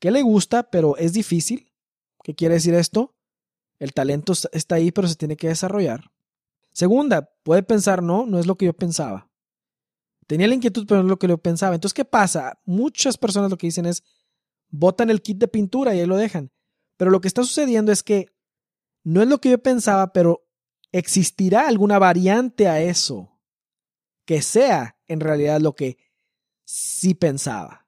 que 0.00 0.10
le 0.10 0.22
gusta, 0.22 0.70
pero 0.70 0.96
es 0.96 1.12
difícil. 1.12 1.72
¿Qué 2.22 2.34
quiere 2.34 2.54
decir 2.54 2.74
esto? 2.74 3.16
El 3.78 3.92
talento 3.92 4.32
está 4.52 4.74
ahí, 4.74 4.92
pero 4.92 5.08
se 5.08 5.16
tiene 5.16 5.36
que 5.36 5.48
desarrollar. 5.48 6.10
Segunda, 6.78 7.34
puede 7.42 7.62
pensar, 7.62 8.02
no, 8.02 8.26
no 8.26 8.38
es 8.38 8.46
lo 8.46 8.56
que 8.56 8.66
yo 8.66 8.72
pensaba. 8.72 9.28
Tenía 10.26 10.46
la 10.46 10.54
inquietud, 10.54 10.86
pero 10.86 11.00
no 11.00 11.08
es 11.08 11.10
lo 11.10 11.18
que 11.18 11.26
yo 11.26 11.38
pensaba. 11.38 11.74
Entonces, 11.74 11.94
¿qué 11.94 12.04
pasa? 12.04 12.60
Muchas 12.66 13.16
personas 13.16 13.50
lo 13.50 13.56
que 13.56 13.66
dicen 13.66 13.86
es, 13.86 14.04
botan 14.68 15.10
el 15.10 15.22
kit 15.22 15.38
de 15.38 15.48
pintura 15.48 15.94
y 15.94 16.00
ahí 16.00 16.06
lo 16.06 16.16
dejan. 16.16 16.52
Pero 16.96 17.10
lo 17.10 17.20
que 17.20 17.28
está 17.28 17.42
sucediendo 17.42 17.90
es 17.90 18.02
que 18.02 18.26
no 19.02 19.22
es 19.22 19.28
lo 19.28 19.40
que 19.40 19.50
yo 19.50 19.58
pensaba, 19.58 20.12
pero 20.12 20.48
¿Existirá 20.92 21.68
alguna 21.68 21.98
variante 21.98 22.66
a 22.66 22.80
eso 22.80 23.38
que 24.24 24.40
sea 24.40 24.98
en 25.06 25.20
realidad 25.20 25.60
lo 25.60 25.74
que 25.74 25.98
sí 26.64 27.14
pensaba? 27.14 27.86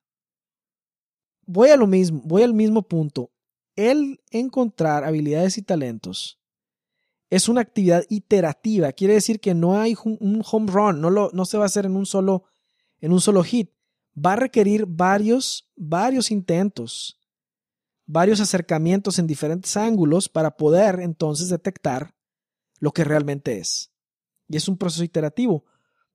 Voy 1.47 1.71
a 1.71 1.77
lo 1.77 1.87
mismo, 1.87 2.21
voy 2.25 2.43
al 2.43 2.53
mismo 2.53 2.83
punto. 2.83 3.33
El 3.75 4.23
encontrar 4.31 5.05
habilidades 5.05 5.57
y 5.57 5.63
talentos 5.63 6.40
es 7.31 7.49
una 7.49 7.61
actividad 7.61 8.05
iterativa. 8.09 8.93
Quiere 8.93 9.15
decir 9.15 9.41
que 9.41 9.55
no 9.55 9.81
hay 9.81 9.97
un 10.05 10.43
home 10.45 10.71
run, 10.71 11.01
no, 11.01 11.11
lo, 11.11 11.31
no 11.33 11.45
se 11.45 11.57
va 11.57 11.63
a 11.63 11.67
hacer 11.67 11.87
en 11.87 11.97
un 11.97 12.05
solo, 12.05 12.45
en 13.01 13.13
un 13.13 13.21
solo 13.21 13.45
hit. 13.45 13.71
Va 14.15 14.33
a 14.33 14.37
requerir 14.37 14.85
varios, 14.87 15.71
varios 15.77 16.33
intentos, 16.33 17.21
varios 18.05 18.41
acercamientos 18.41 19.21
en 19.21 19.29
diferentes 19.29 19.77
ángulos 19.77 20.29
para 20.29 20.57
poder 20.57 20.99
entonces 21.01 21.49
detectar 21.49 22.17
lo 22.81 22.91
que 22.91 23.05
realmente 23.05 23.59
es. 23.59 23.93
Y 24.49 24.57
es 24.57 24.67
un 24.67 24.77
proceso 24.77 25.05
iterativo. 25.05 25.65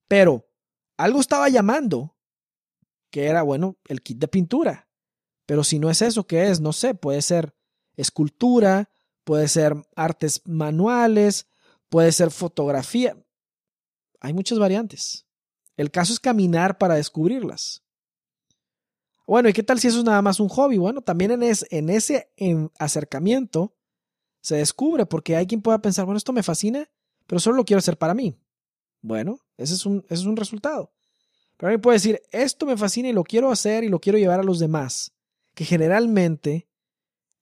Pero 0.09 0.49
algo 0.97 1.21
estaba 1.21 1.47
llamando 1.47 2.17
que 3.09 3.27
era, 3.27 3.43
bueno, 3.43 3.77
el 3.87 4.01
kit 4.01 4.19
de 4.19 4.27
pintura. 4.27 4.89
Pero 5.45 5.63
si 5.63 5.79
no 5.79 5.89
es 5.89 6.01
eso, 6.01 6.27
¿qué 6.27 6.49
es? 6.49 6.59
No 6.59 6.73
sé, 6.73 6.95
puede 6.95 7.21
ser 7.21 7.55
escultura, 7.95 8.89
puede 9.25 9.49
ser 9.49 9.75
artes 9.95 10.41
manuales, 10.45 11.47
puede 11.89 12.13
ser 12.13 12.31
fotografía. 12.31 13.17
Hay 14.21 14.33
muchas 14.33 14.57
variantes. 14.57 15.25
El 15.75 15.91
caso 15.91 16.13
es 16.13 16.21
caminar 16.21 16.77
para 16.77 16.95
descubrirlas. 16.95 17.83
Bueno, 19.27 19.49
¿y 19.49 19.53
qué 19.53 19.63
tal 19.63 19.79
si 19.79 19.87
eso 19.87 19.99
es 19.99 20.05
nada 20.05 20.21
más 20.21 20.39
un 20.39 20.47
hobby? 20.47 20.77
Bueno, 20.77 21.01
también 21.01 21.31
en, 21.31 21.43
en 21.43 21.89
ese 21.89 22.31
acercamiento 22.77 23.75
se 24.41 24.55
descubre 24.55 25.05
porque 25.05 25.35
hay 25.35 25.47
quien 25.47 25.61
pueda 25.61 25.81
pensar, 25.81 26.05
bueno, 26.05 26.17
esto 26.17 26.31
me 26.31 26.43
fascina, 26.43 26.89
pero 27.25 27.39
solo 27.39 27.57
lo 27.57 27.65
quiero 27.65 27.79
hacer 27.79 27.97
para 27.97 28.13
mí. 28.13 28.37
Bueno, 29.01 29.39
ese 29.57 29.73
es 29.73 29.85
un, 29.85 30.05
es 30.07 30.23
un 30.25 30.37
resultado. 30.37 30.93
Pero 31.57 31.69
alguien 31.69 31.81
puede 31.81 31.95
decir, 31.95 32.21
esto 32.31 32.67
me 32.67 32.77
fascina 32.77 33.09
y 33.09 33.13
lo 33.13 33.23
quiero 33.23 33.51
hacer 33.51 33.83
y 33.83 33.89
lo 33.89 33.99
quiero 33.99 34.19
llevar 34.19 34.39
a 34.39 34.43
los 34.43 34.59
demás, 34.59 35.13
que 35.55 35.65
generalmente 35.65 36.67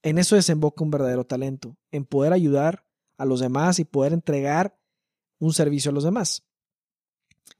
en 0.04 0.18
eso 0.18 0.36
desemboca 0.36 0.84
un 0.84 0.92
verdadero 0.92 1.26
talento, 1.26 1.78
en 1.92 2.06
poder 2.06 2.34
ayudar 2.34 2.86
a 3.18 3.26
los 3.26 3.40
demás 3.40 3.80
y 3.80 3.86
poder 3.86 4.14
entregar 4.14 4.78
un 5.40 5.54
servicio 5.54 5.90
a 5.90 5.94
los 5.94 6.04
demás, 6.04 6.44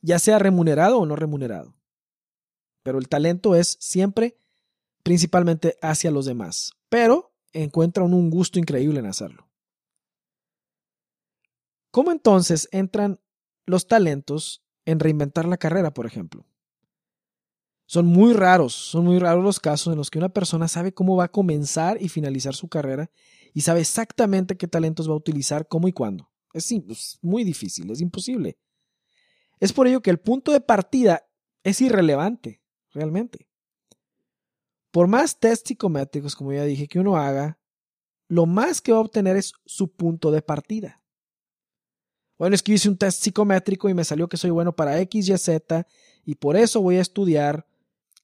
ya 0.02 0.20
sea 0.20 0.40
remunerado 0.40 1.00
o 1.00 1.06
no 1.06 1.16
remunerado. 1.16 1.74
Pero 2.84 3.00
el 3.00 3.08
talento 3.08 3.56
es 3.56 3.78
siempre 3.80 4.38
principalmente 5.04 5.78
hacia 5.82 6.12
los 6.12 6.26
demás. 6.26 6.72
Pero 6.90 7.34
encuentran 7.52 8.14
un 8.14 8.30
gusto 8.30 8.60
increíble 8.60 9.00
en 9.00 9.06
hacerlo. 9.06 9.50
¿Cómo 11.92 12.12
entonces 12.12 12.68
entran 12.72 13.20
los 13.66 13.88
talentos 13.88 14.64
en 14.86 15.00
reinventar 15.00 15.46
la 15.46 15.58
carrera, 15.58 15.94
por 15.94 16.06
ejemplo? 16.06 16.46
Son 17.94 18.08
muy 18.08 18.34
raros, 18.34 18.74
son 18.74 19.06
muy 19.06 19.20
raros 19.20 19.44
los 19.44 19.60
casos 19.60 19.92
en 19.92 20.00
los 20.00 20.10
que 20.10 20.18
una 20.18 20.30
persona 20.30 20.68
sabe 20.68 20.96
cómo 20.96 21.16
va 21.16 21.26
a 21.26 21.32
comenzar 21.32 22.02
y 22.02 22.10
finalizar 22.10 22.56
su 22.56 22.68
carrera 22.68 23.12
y 23.54 23.62
sabe 23.62 23.82
exactamente 23.82 24.58
qué 24.58 24.68
talentos 24.68 25.08
va 25.08 25.14
a 25.14 25.18
utilizar, 25.18 25.68
cómo 25.68 25.88
y 25.88 25.94
cuándo. 25.94 26.28
Es, 26.54 26.74
muy 27.22 27.44
difícil, 27.44 27.92
es 27.92 28.02
imposible. 28.02 28.58
Es 29.60 29.72
por 29.74 29.86
ello 29.86 30.02
que 30.02 30.10
el 30.10 30.20
punto 30.20 30.52
de 30.52 30.60
partida 30.60 31.24
es 31.62 31.82
irrelevante, 31.82 32.64
realmente. 32.94 33.48
Por 34.90 35.08
más 35.08 35.40
test 35.40 35.68
psicométricos, 35.68 36.36
como 36.36 36.52
ya 36.52 36.64
dije, 36.64 36.88
que 36.88 36.98
uno 36.98 37.16
haga, 37.16 37.60
lo 38.28 38.48
más 38.48 38.82
que 38.82 38.92
va 38.92 38.98
a 38.98 39.02
obtener 39.02 39.38
es 39.38 39.54
su 39.68 39.94
punto 39.94 40.32
de 40.32 40.42
partida. 40.42 41.04
Bueno, 42.40 42.56
es 42.56 42.64
que 42.64 42.74
hice 42.74 42.90
un 42.90 42.98
test 42.98 43.22
psicométrico 43.22 43.88
y 43.88 43.94
me 43.94 44.04
salió 44.04 44.28
que 44.28 44.38
soy 44.38 44.50
bueno 44.50 44.76
para 44.76 45.00
X, 45.00 45.30
Y, 45.30 45.38
Z, 45.38 45.86
y 46.26 46.34
por 46.34 46.58
eso 46.58 46.82
voy 46.82 46.96
a 46.96 47.02
estudiar 47.02 47.68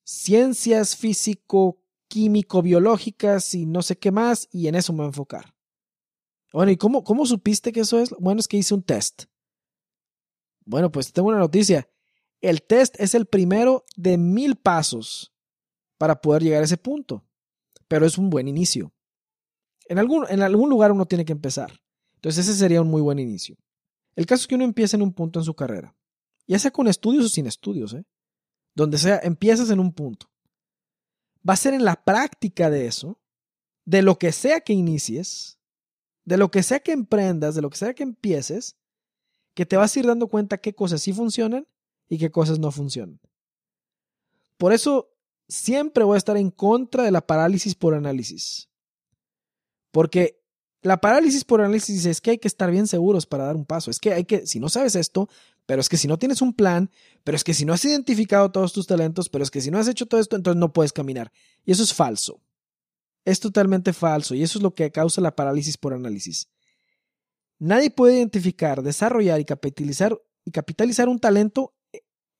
ciencias 0.09 0.95
físico, 0.95 1.77
químico, 2.07 2.63
biológicas 2.63 3.53
y 3.53 3.67
no 3.67 3.83
sé 3.83 3.99
qué 3.99 4.11
más, 4.11 4.47
y 4.51 4.67
en 4.67 4.73
eso 4.73 4.91
me 4.91 4.97
voy 4.97 5.05
a 5.05 5.09
enfocar. 5.09 5.53
Bueno, 6.51 6.71
¿y 6.71 6.77
cómo, 6.77 7.03
cómo 7.03 7.27
supiste 7.27 7.71
que 7.71 7.81
eso 7.81 7.99
es? 7.99 8.09
Bueno, 8.19 8.39
es 8.39 8.47
que 8.47 8.57
hice 8.57 8.73
un 8.73 8.81
test. 8.81 9.25
Bueno, 10.65 10.91
pues 10.91 11.13
tengo 11.13 11.27
una 11.27 11.37
noticia. 11.37 11.87
El 12.41 12.63
test 12.63 12.99
es 12.99 13.13
el 13.13 13.27
primero 13.27 13.85
de 13.95 14.17
mil 14.17 14.55
pasos 14.55 15.31
para 15.99 16.19
poder 16.21 16.41
llegar 16.41 16.61
a 16.61 16.65
ese 16.65 16.77
punto. 16.77 17.23
Pero 17.87 18.07
es 18.07 18.17
un 18.17 18.31
buen 18.31 18.47
inicio. 18.47 18.91
En 19.85 19.99
algún, 19.99 20.25
en 20.27 20.41
algún 20.41 20.71
lugar 20.71 20.91
uno 20.91 21.05
tiene 21.05 21.25
que 21.25 21.33
empezar. 21.33 21.71
Entonces 22.15 22.47
ese 22.47 22.57
sería 22.57 22.81
un 22.81 22.89
muy 22.89 23.01
buen 23.01 23.19
inicio. 23.19 23.57
El 24.15 24.25
caso 24.25 24.41
es 24.41 24.47
que 24.47 24.55
uno 24.55 24.63
empieza 24.63 24.97
en 24.97 25.03
un 25.03 25.13
punto 25.13 25.39
en 25.39 25.45
su 25.45 25.53
carrera, 25.53 25.95
ya 26.47 26.57
sea 26.57 26.71
con 26.71 26.87
estudios 26.87 27.25
o 27.25 27.29
sin 27.29 27.45
estudios. 27.45 27.93
¿eh? 27.93 28.03
Donde 28.79 28.97
sea, 28.97 29.19
empiezas 29.23 29.69
en 29.71 29.79
un 29.81 29.91
punto. 29.91 30.29
Va 31.47 31.53
a 31.53 31.57
ser 31.57 31.73
en 31.73 31.83
la 31.83 32.01
práctica 32.01 32.69
de 32.69 32.87
eso, 32.87 33.19
de 33.83 34.01
lo 34.01 34.17
que 34.17 34.31
sea 34.31 34.61
que 34.61 34.71
inicies, 34.71 35.59
de 36.23 36.37
lo 36.37 36.49
que 36.49 36.63
sea 36.63 36.79
que 36.79 36.93
emprendas, 36.93 37.55
de 37.55 37.61
lo 37.61 37.69
que 37.69 37.77
sea 37.77 37.93
que 37.93 38.03
empieces, 38.03 38.77
que 39.53 39.65
te 39.65 39.75
vas 39.75 39.93
a 39.93 39.99
ir 39.99 40.07
dando 40.07 40.27
cuenta 40.27 40.59
qué 40.59 40.73
cosas 40.73 41.01
sí 41.01 41.11
funcionan 41.11 41.67
y 42.07 42.17
qué 42.17 42.31
cosas 42.31 42.57
no 42.57 42.71
funcionan. 42.71 43.19
Por 44.57 44.71
eso 44.71 45.13
siempre 45.49 46.05
voy 46.05 46.15
a 46.15 46.17
estar 46.17 46.37
en 46.37 46.49
contra 46.49 47.03
de 47.03 47.11
la 47.11 47.25
parálisis 47.25 47.75
por 47.75 47.93
análisis. 47.93 48.69
Porque 49.91 50.41
la 50.81 51.01
parálisis 51.01 51.43
por 51.43 51.59
análisis 51.59 52.05
es 52.05 52.21
que 52.21 52.31
hay 52.31 52.37
que 52.37 52.47
estar 52.47 52.71
bien 52.71 52.87
seguros 52.87 53.25
para 53.25 53.43
dar 53.43 53.57
un 53.57 53.65
paso. 53.65 53.91
Es 53.91 53.99
que 53.99 54.13
hay 54.13 54.23
que, 54.23 54.47
si 54.47 54.61
no 54.61 54.69
sabes 54.69 54.95
esto, 54.95 55.27
pero 55.69 55.81
es 55.81 55.87
que 55.87 55.97
si 55.97 56.07
no 56.07 56.17
tienes 56.17 56.41
un 56.41 56.51
plan, 56.51 56.89
pero 57.23 57.35
es 57.35 57.43
que 57.43 57.53
si 57.53 57.63
no 57.63 57.73
has 57.73 57.85
identificado 57.85 58.51
todos 58.51 58.73
tus 58.73 58.87
talentos, 58.87 59.29
pero 59.29 59.43
es 59.43 59.51
que 59.51 59.61
si 59.61 59.69
no 59.69 59.77
has 59.77 59.87
hecho 59.87 60.07
todo 60.07 60.19
esto, 60.19 60.35
entonces 60.35 60.59
no 60.59 60.73
puedes 60.73 60.91
caminar. 60.91 61.31
Y 61.63 61.71
eso 61.71 61.83
es 61.83 61.93
falso. 61.93 62.41
Es 63.23 63.39
totalmente 63.39 63.93
falso 63.93 64.33
y 64.33 64.41
eso 64.41 64.57
es 64.57 64.63
lo 64.63 64.73
que 64.73 64.91
causa 64.91 65.21
la 65.21 65.35
parálisis 65.35 65.77
por 65.77 65.93
análisis. 65.93 66.49
Nadie 67.59 67.91
puede 67.91 68.17
identificar, 68.17 68.81
desarrollar 68.81 69.39
y 69.39 69.45
capitalizar, 69.45 71.07
un 71.07 71.19
talento 71.19 71.75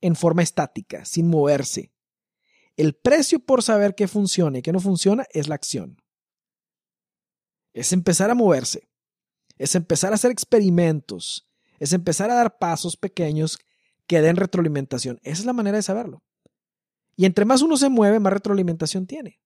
en 0.02 0.16
forma 0.16 0.42
estática, 0.42 1.06
sin 1.06 1.28
moverse. 1.28 1.92
El 2.78 2.96
precio 2.96 3.38
por 3.38 3.62
saber 3.62 3.94
qué 3.94 4.08
funciona 4.08 4.58
y 4.58 4.62
qué 4.64 4.74
no 4.74 4.80
funciona 4.80 5.28
es 5.34 5.48
la 5.48 5.54
acción. 5.54 6.02
Es 7.74 7.94
empezar 7.94 8.32
a 8.32 8.34
moverse, 8.34 8.90
es 9.60 9.76
empezar 9.76 10.14
a 10.14 10.16
hacer 10.16 10.32
experimentos, 10.32 11.46
es 11.80 11.94
empezar 11.94 12.30
a 12.30 12.36
dar 12.36 12.58
pasos 12.58 12.98
pequeños 12.98 13.60
que 14.08 14.22
den 14.22 14.36
retroalimentación. 14.36 15.20
Esa 15.24 15.42
es 15.42 15.46
la 15.46 15.54
manera 15.54 15.78
de 15.78 15.84
saberlo. 15.84 16.24
Y 17.16 17.26
entre 17.26 17.46
más 17.46 17.62
uno 17.62 17.78
se 17.78 17.90
mueve, 17.90 18.20
más 18.20 18.34
retroalimentación 18.34 19.06
tiene. 19.06 19.40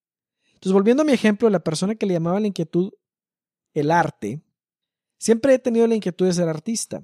Entonces, 0.54 0.74
volviendo 0.74 1.04
a 1.04 1.06
mi 1.06 1.12
ejemplo 1.12 1.48
de 1.48 1.52
la 1.52 1.64
persona 1.64 1.96
que 1.96 2.06
le 2.06 2.14
llamaba 2.14 2.40
la 2.40 2.48
inquietud 2.48 2.94
el 3.74 3.92
arte, 3.92 4.42
siempre 5.18 5.54
he 5.54 5.60
tenido 5.60 5.88
la 5.88 5.96
inquietud 5.96 6.26
de 6.26 6.34
ser 6.34 6.48
artista, 6.48 7.04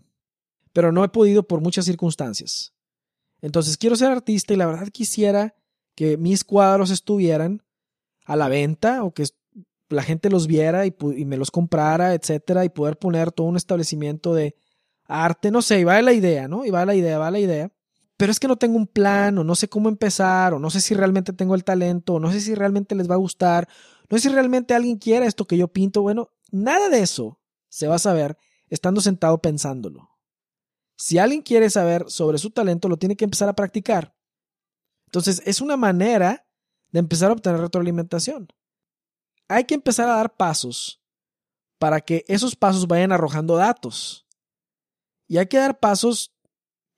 pero 0.72 0.92
no 0.92 1.04
he 1.04 1.10
podido 1.10 1.44
por 1.44 1.62
muchas 1.62 1.86
circunstancias. 1.86 2.74
Entonces, 3.42 3.78
quiero 3.78 3.96
ser 3.96 4.12
artista 4.12 4.54
y 4.54 4.58
la 4.58 4.66
verdad 4.66 4.88
quisiera 4.90 5.56
que 5.96 6.18
mis 6.18 6.44
cuadros 6.44 6.92
estuvieran 6.92 7.64
a 8.26 8.36
la 8.36 8.48
venta 8.48 9.04
o 9.04 9.14
que 9.14 9.26
la 9.90 10.04
gente 10.04 10.30
los 10.30 10.48
viera 10.48 10.86
y, 10.86 10.94
me 11.26 11.38
los 11.38 11.52
comprara, 11.52 12.14
etcétera, 12.14 12.64
y 12.64 12.70
poder 12.70 12.98
poner 12.98 13.32
todo 13.32 13.48
un 13.48 13.58
establecimiento 13.58 14.34
de 14.34 14.56
arte, 15.10 15.52
no 15.52 15.62
sé, 15.62 15.80
y 15.80 15.84
va 15.84 16.02
la 16.02 16.14
idea, 16.14 16.48
¿no? 16.48 16.64
Y 16.66 16.70
va 16.70 16.86
la 16.86 16.96
idea, 16.96 17.18
va 17.18 17.32
la 17.32 17.40
idea. 17.40 17.72
Pero 18.16 18.32
es 18.32 18.40
que 18.40 18.48
no 18.48 18.58
tengo 18.58 18.78
un 18.78 18.88
plan, 18.88 19.38
o 19.38 19.44
no 19.44 19.56
sé 19.56 19.68
cómo 19.68 19.90
empezar, 19.90 20.54
o 20.54 20.60
no 20.60 20.70
sé 20.70 20.80
si 20.80 20.94
realmente 20.94 21.34
tengo 21.34 21.56
el 21.56 21.64
talento, 21.64 22.16
o 22.16 22.20
no 22.20 22.32
sé 22.32 22.40
si 22.40 22.56
realmente 22.56 22.96
les 22.96 23.10
va 23.10 23.16
a 23.16 23.18
gustar, 23.18 23.68
no 24.10 24.18
sé 24.18 24.30
si 24.30 24.30
realmente 24.30 24.74
alguien 24.74 24.98
quiere 24.98 25.26
esto 25.26 25.46
que 25.46 25.58
yo 25.58 25.68
pinto. 25.68 26.02
Bueno, 26.02 26.30
nada 26.52 26.90
de 26.90 27.02
eso 27.02 27.40
se 27.70 27.88
va 27.88 27.96
a 27.96 28.00
saber 28.00 28.38
estando 28.70 29.02
sentado 29.02 29.42
pensándolo. 29.42 30.10
Si 30.96 31.18
alguien 31.18 31.42
quiere 31.42 31.70
saber 31.70 32.06
sobre 32.08 32.38
su 32.38 32.52
talento, 32.52 32.90
lo 32.90 32.98
tiene 32.98 33.16
que 33.16 33.26
empezar 33.26 33.50
a 33.50 33.56
practicar. 33.56 34.16
Entonces, 35.06 35.42
es 35.46 35.62
una 35.62 35.78
manera 35.78 36.46
de 36.92 37.00
empezar 37.00 37.30
a 37.30 37.34
obtener 37.34 37.62
retroalimentación. 37.62 38.50
Hay 39.48 39.64
que 39.64 39.76
empezar 39.76 40.10
a 40.10 40.16
dar 40.16 40.36
pasos 40.36 41.02
para 41.80 42.02
que 42.02 42.26
esos 42.28 42.56
pasos 42.56 42.88
vayan 42.88 43.12
arrojando 43.12 43.56
datos. 43.56 44.28
Y 45.30 45.38
hay 45.38 45.46
que 45.46 45.58
dar 45.58 45.80
pasos 45.80 46.34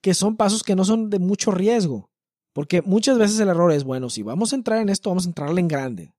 que 0.02 0.16
son 0.16 0.36
pasos 0.38 0.64
que 0.64 0.76
no 0.76 0.84
son 0.84 1.12
de 1.12 1.20
mucho 1.20 1.52
riesgo. 1.52 2.10
Porque 2.54 2.82
muchas 2.82 3.18
veces 3.18 3.40
el 3.40 3.50
error 3.50 3.72
es, 3.72 3.84
bueno, 3.84 4.10
si 4.10 4.24
vamos 4.24 4.52
a 4.52 4.56
entrar 4.56 4.82
en 4.82 4.90
esto, 4.90 5.10
vamos 5.10 5.26
a 5.26 5.30
entrarle 5.30 5.62
en 5.62 5.68
grande. 5.68 6.14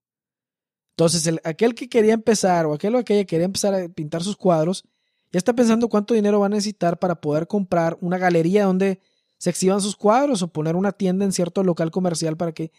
Entonces, 0.91 1.27
el, 1.27 1.41
aquel 1.43 1.75
que 1.75 1.89
quería 1.89 2.13
empezar 2.13 2.65
o 2.65 2.73
aquel 2.73 2.95
o 2.95 2.99
aquella 2.99 3.21
que 3.21 3.27
quería 3.27 3.45
empezar 3.45 3.73
a 3.73 3.89
pintar 3.89 4.23
sus 4.23 4.37
cuadros, 4.37 4.83
ya 5.31 5.39
está 5.39 5.53
pensando 5.53 5.89
cuánto 5.89 6.13
dinero 6.13 6.39
va 6.39 6.45
a 6.45 6.49
necesitar 6.49 6.99
para 6.99 7.19
poder 7.19 7.47
comprar 7.47 7.97
una 7.99 8.19
galería 8.19 8.65
donde 8.65 9.01
se 9.39 9.49
exhiban 9.49 9.81
sus 9.81 9.95
cuadros 9.95 10.43
o 10.43 10.47
poner 10.47 10.75
una 10.75 10.91
tienda 10.91 11.25
en 11.25 11.33
cierto 11.33 11.63
local 11.63 11.91
comercial 11.91 12.37
para 12.37 12.51
que 12.51 12.71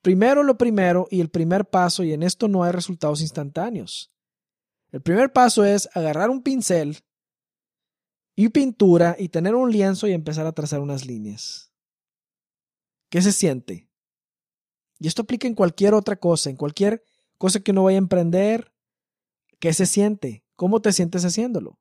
primero 0.00 0.44
lo 0.44 0.56
primero 0.56 1.08
y 1.10 1.20
el 1.20 1.28
primer 1.28 1.68
paso, 1.68 2.04
y 2.04 2.12
en 2.12 2.22
esto 2.22 2.46
no 2.46 2.62
hay 2.62 2.72
resultados 2.72 3.20
instantáneos. 3.20 4.12
El 4.92 5.02
primer 5.02 5.32
paso 5.32 5.64
es 5.64 5.88
agarrar 5.94 6.30
un 6.30 6.42
pincel, 6.42 6.98
y 8.40 8.48
pintura 8.48 9.16
y 9.18 9.28
tener 9.28 9.54
un 9.54 9.70
lienzo 9.70 10.06
y 10.06 10.12
empezar 10.12 10.46
a 10.46 10.52
trazar 10.52 10.80
unas 10.80 11.04
líneas. 11.04 11.70
¿Qué 13.10 13.20
se 13.20 13.32
siente? 13.32 13.90
Y 14.98 15.08
esto 15.08 15.22
aplica 15.22 15.46
en 15.46 15.54
cualquier 15.54 15.92
otra 15.92 16.16
cosa, 16.16 16.48
en 16.48 16.56
cualquier 16.56 17.04
cosa 17.36 17.60
que 17.60 17.72
uno 17.72 17.84
vaya 17.84 17.96
a 17.96 17.98
emprender. 17.98 18.72
¿Qué 19.58 19.74
se 19.74 19.84
siente? 19.84 20.42
¿Cómo 20.56 20.80
te 20.80 20.92
sientes 20.94 21.26
haciéndolo? 21.26 21.78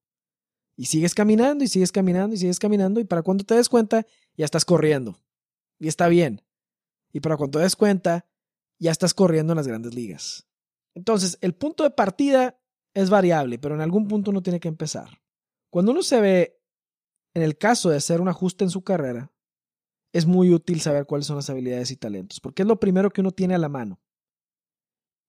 Y 0.75 0.87
sigues 0.87 1.15
caminando 1.15 1.63
y 1.63 1.69
sigues 1.69 1.93
caminando 1.93 2.35
y 2.35 2.39
sigues 2.39 2.59
caminando 2.59 2.99
y 2.99 3.05
para 3.05 3.21
cuando 3.21 3.45
te 3.45 3.55
des 3.55 3.69
cuenta 3.69 4.05
ya 4.35 4.43
estás 4.43 4.65
corriendo. 4.65 5.17
Y 5.79 5.87
está 5.87 6.09
bien. 6.09 6.41
Y 7.13 7.21
para 7.21 7.37
cuando 7.37 7.59
te 7.59 7.63
des 7.63 7.77
cuenta 7.77 8.25
ya 8.79 8.91
estás 8.91 9.13
corriendo 9.13 9.53
en 9.53 9.57
las 9.57 9.67
grandes 9.67 9.93
ligas. 9.93 10.45
Entonces, 10.93 11.37
el 11.39 11.53
punto 11.55 11.83
de 11.83 11.91
partida 11.91 12.59
es 12.93 13.09
variable, 13.09 13.59
pero 13.59 13.75
en 13.75 13.81
algún 13.81 14.09
punto 14.09 14.31
uno 14.31 14.43
tiene 14.43 14.59
que 14.59 14.67
empezar. 14.67 15.21
Cuando 15.69 15.91
uno 15.91 16.01
se 16.03 16.19
ve 16.19 16.59
en 17.33 17.43
el 17.43 17.57
caso 17.57 17.89
de 17.89 17.97
hacer 17.97 18.21
un 18.21 18.27
ajuste 18.27 18.63
en 18.63 18.71
su 18.71 18.83
carrera, 18.83 19.31
es 20.11 20.25
muy 20.25 20.51
útil 20.51 20.81
saber 20.81 21.05
cuáles 21.05 21.27
son 21.27 21.35
las 21.35 21.49
habilidades 21.49 21.91
y 21.91 21.97
talentos, 21.97 22.39
porque 22.39 22.63
es 22.63 22.67
lo 22.67 22.79
primero 22.79 23.11
que 23.11 23.21
uno 23.21 23.31
tiene 23.31 23.55
a 23.55 23.59
la 23.59 23.69
mano. 23.69 23.99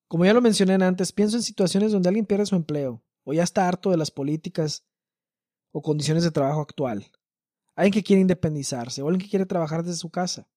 Como 0.09 0.25
ya 0.25 0.33
lo 0.33 0.41
mencioné 0.41 0.75
antes, 0.75 1.13
pienso 1.13 1.37
en 1.37 1.43
situaciones 1.43 1.93
donde 1.93 2.09
alguien 2.09 2.27
pierde 2.27 2.47
su 2.47 2.57
empleo, 2.57 3.03
o 3.25 3.33
ya 3.33 3.43
está 3.43 3.69
harto 3.69 3.91
de 3.91 3.97
las 3.97 4.11
políticas 4.11 4.85
o 5.73 5.83
condiciones 5.83 6.25
de 6.25 6.31
trabajo 6.31 6.61
actual. 6.61 7.07
Alguien 7.77 7.93
que 7.93 8.03
quiere 8.03 8.23
independizarse, 8.23 9.03
o 9.03 9.09
alguien 9.09 9.23
que 9.23 9.31
quiere 9.31 9.47
trabajar 9.47 9.85
desde 9.85 9.99
su 9.99 10.11
casa. 10.11 10.49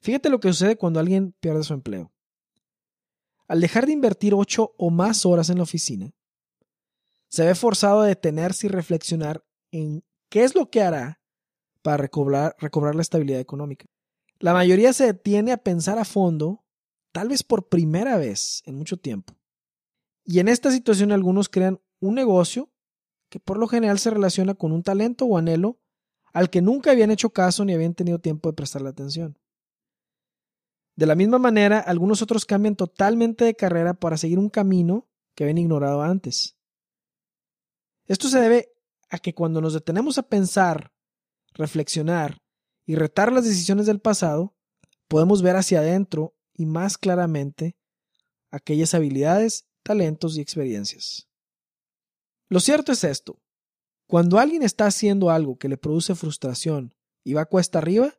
Fíjate 0.00 0.28
lo 0.28 0.38
que 0.38 0.48
sucede 0.48 0.76
cuando 0.76 1.00
alguien 1.00 1.32
pierde 1.40 1.64
su 1.64 1.74
empleo. 1.74 2.12
Al 3.48 3.60
dejar 3.60 3.86
de 3.86 3.92
invertir 3.92 4.34
ocho 4.34 4.74
o 4.76 4.90
más 4.90 5.26
horas 5.26 5.50
en 5.50 5.56
la 5.56 5.64
oficina, 5.64 6.12
se 7.32 7.46
ve 7.46 7.54
forzado 7.54 8.02
a 8.02 8.06
detenerse 8.06 8.66
y 8.66 8.70
reflexionar 8.70 9.42
en 9.70 10.04
qué 10.28 10.44
es 10.44 10.54
lo 10.54 10.68
que 10.68 10.82
hará 10.82 11.22
para 11.80 11.96
recobrar, 11.96 12.54
la 12.94 13.00
estabilidad 13.00 13.40
económica. 13.40 13.86
La 14.38 14.52
mayoría 14.52 14.92
se 14.92 15.06
detiene 15.06 15.52
a 15.52 15.56
pensar 15.56 15.98
a 15.98 16.04
fondo, 16.04 16.62
tal 17.10 17.30
vez 17.30 17.42
por 17.42 17.70
primera 17.70 18.18
vez 18.18 18.62
en 18.66 18.76
mucho 18.76 18.98
tiempo. 18.98 19.34
Y 20.24 20.40
en 20.40 20.48
esta 20.48 20.70
situación 20.70 21.10
algunos 21.10 21.48
crean 21.48 21.80
un 22.00 22.16
negocio 22.16 22.70
que 23.30 23.40
por 23.40 23.56
lo 23.56 23.66
general 23.66 23.98
se 23.98 24.10
relaciona 24.10 24.52
con 24.52 24.70
un 24.70 24.82
talento 24.82 25.24
o 25.24 25.38
anhelo 25.38 25.80
al 26.34 26.50
que 26.50 26.60
nunca 26.60 26.90
habían 26.90 27.10
hecho 27.10 27.30
caso 27.30 27.64
ni 27.64 27.72
habían 27.72 27.94
tenido 27.94 28.18
tiempo 28.18 28.50
de 28.50 28.56
prestarle 28.56 28.90
atención. 28.90 29.38
De 30.96 31.06
la 31.06 31.14
misma 31.14 31.38
manera, 31.38 31.78
algunos 31.78 32.20
otros 32.20 32.44
cambian 32.44 32.76
totalmente 32.76 33.46
de 33.46 33.56
carrera 33.56 33.94
para 33.94 34.18
seguir 34.18 34.38
un 34.38 34.50
camino 34.50 35.08
que 35.34 35.44
habían 35.44 35.56
ignorado 35.56 36.02
antes. 36.02 36.58
Esto 38.06 38.28
se 38.28 38.40
debe 38.40 38.72
a 39.10 39.18
que 39.18 39.34
cuando 39.34 39.60
nos 39.60 39.74
detenemos 39.74 40.18
a 40.18 40.22
pensar, 40.22 40.92
reflexionar 41.54 42.42
y 42.86 42.96
retar 42.96 43.32
las 43.32 43.44
decisiones 43.44 43.86
del 43.86 44.00
pasado, 44.00 44.56
podemos 45.08 45.42
ver 45.42 45.56
hacia 45.56 45.80
adentro 45.80 46.34
y 46.54 46.66
más 46.66 46.98
claramente 46.98 47.76
aquellas 48.50 48.94
habilidades, 48.94 49.66
talentos 49.82 50.36
y 50.36 50.40
experiencias. 50.40 51.28
Lo 52.48 52.60
cierto 52.60 52.92
es 52.92 53.04
esto. 53.04 53.40
Cuando 54.06 54.38
alguien 54.38 54.62
está 54.62 54.86
haciendo 54.86 55.30
algo 55.30 55.58
que 55.58 55.68
le 55.68 55.78
produce 55.78 56.14
frustración 56.14 56.94
y 57.24 57.32
va 57.32 57.46
cuesta 57.46 57.78
arriba, 57.78 58.14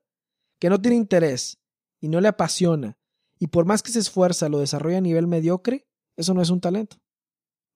que 0.59 0.69
no 0.69 0.81
tiene 0.81 0.97
interés 0.97 1.59
y 1.99 2.07
no 2.07 2.19
le 2.19 2.29
apasiona, 2.29 2.97
y 3.37 3.47
por 3.47 3.65
más 3.65 3.83
que 3.83 3.91
se 3.91 3.99
esfuerza 3.99 4.49
lo 4.49 4.59
desarrolla 4.59 4.97
a 4.97 5.01
nivel 5.01 5.27
mediocre, 5.27 5.87
eso 6.15 6.33
no 6.33 6.41
es 6.41 6.49
un 6.49 6.61
talento. 6.61 6.97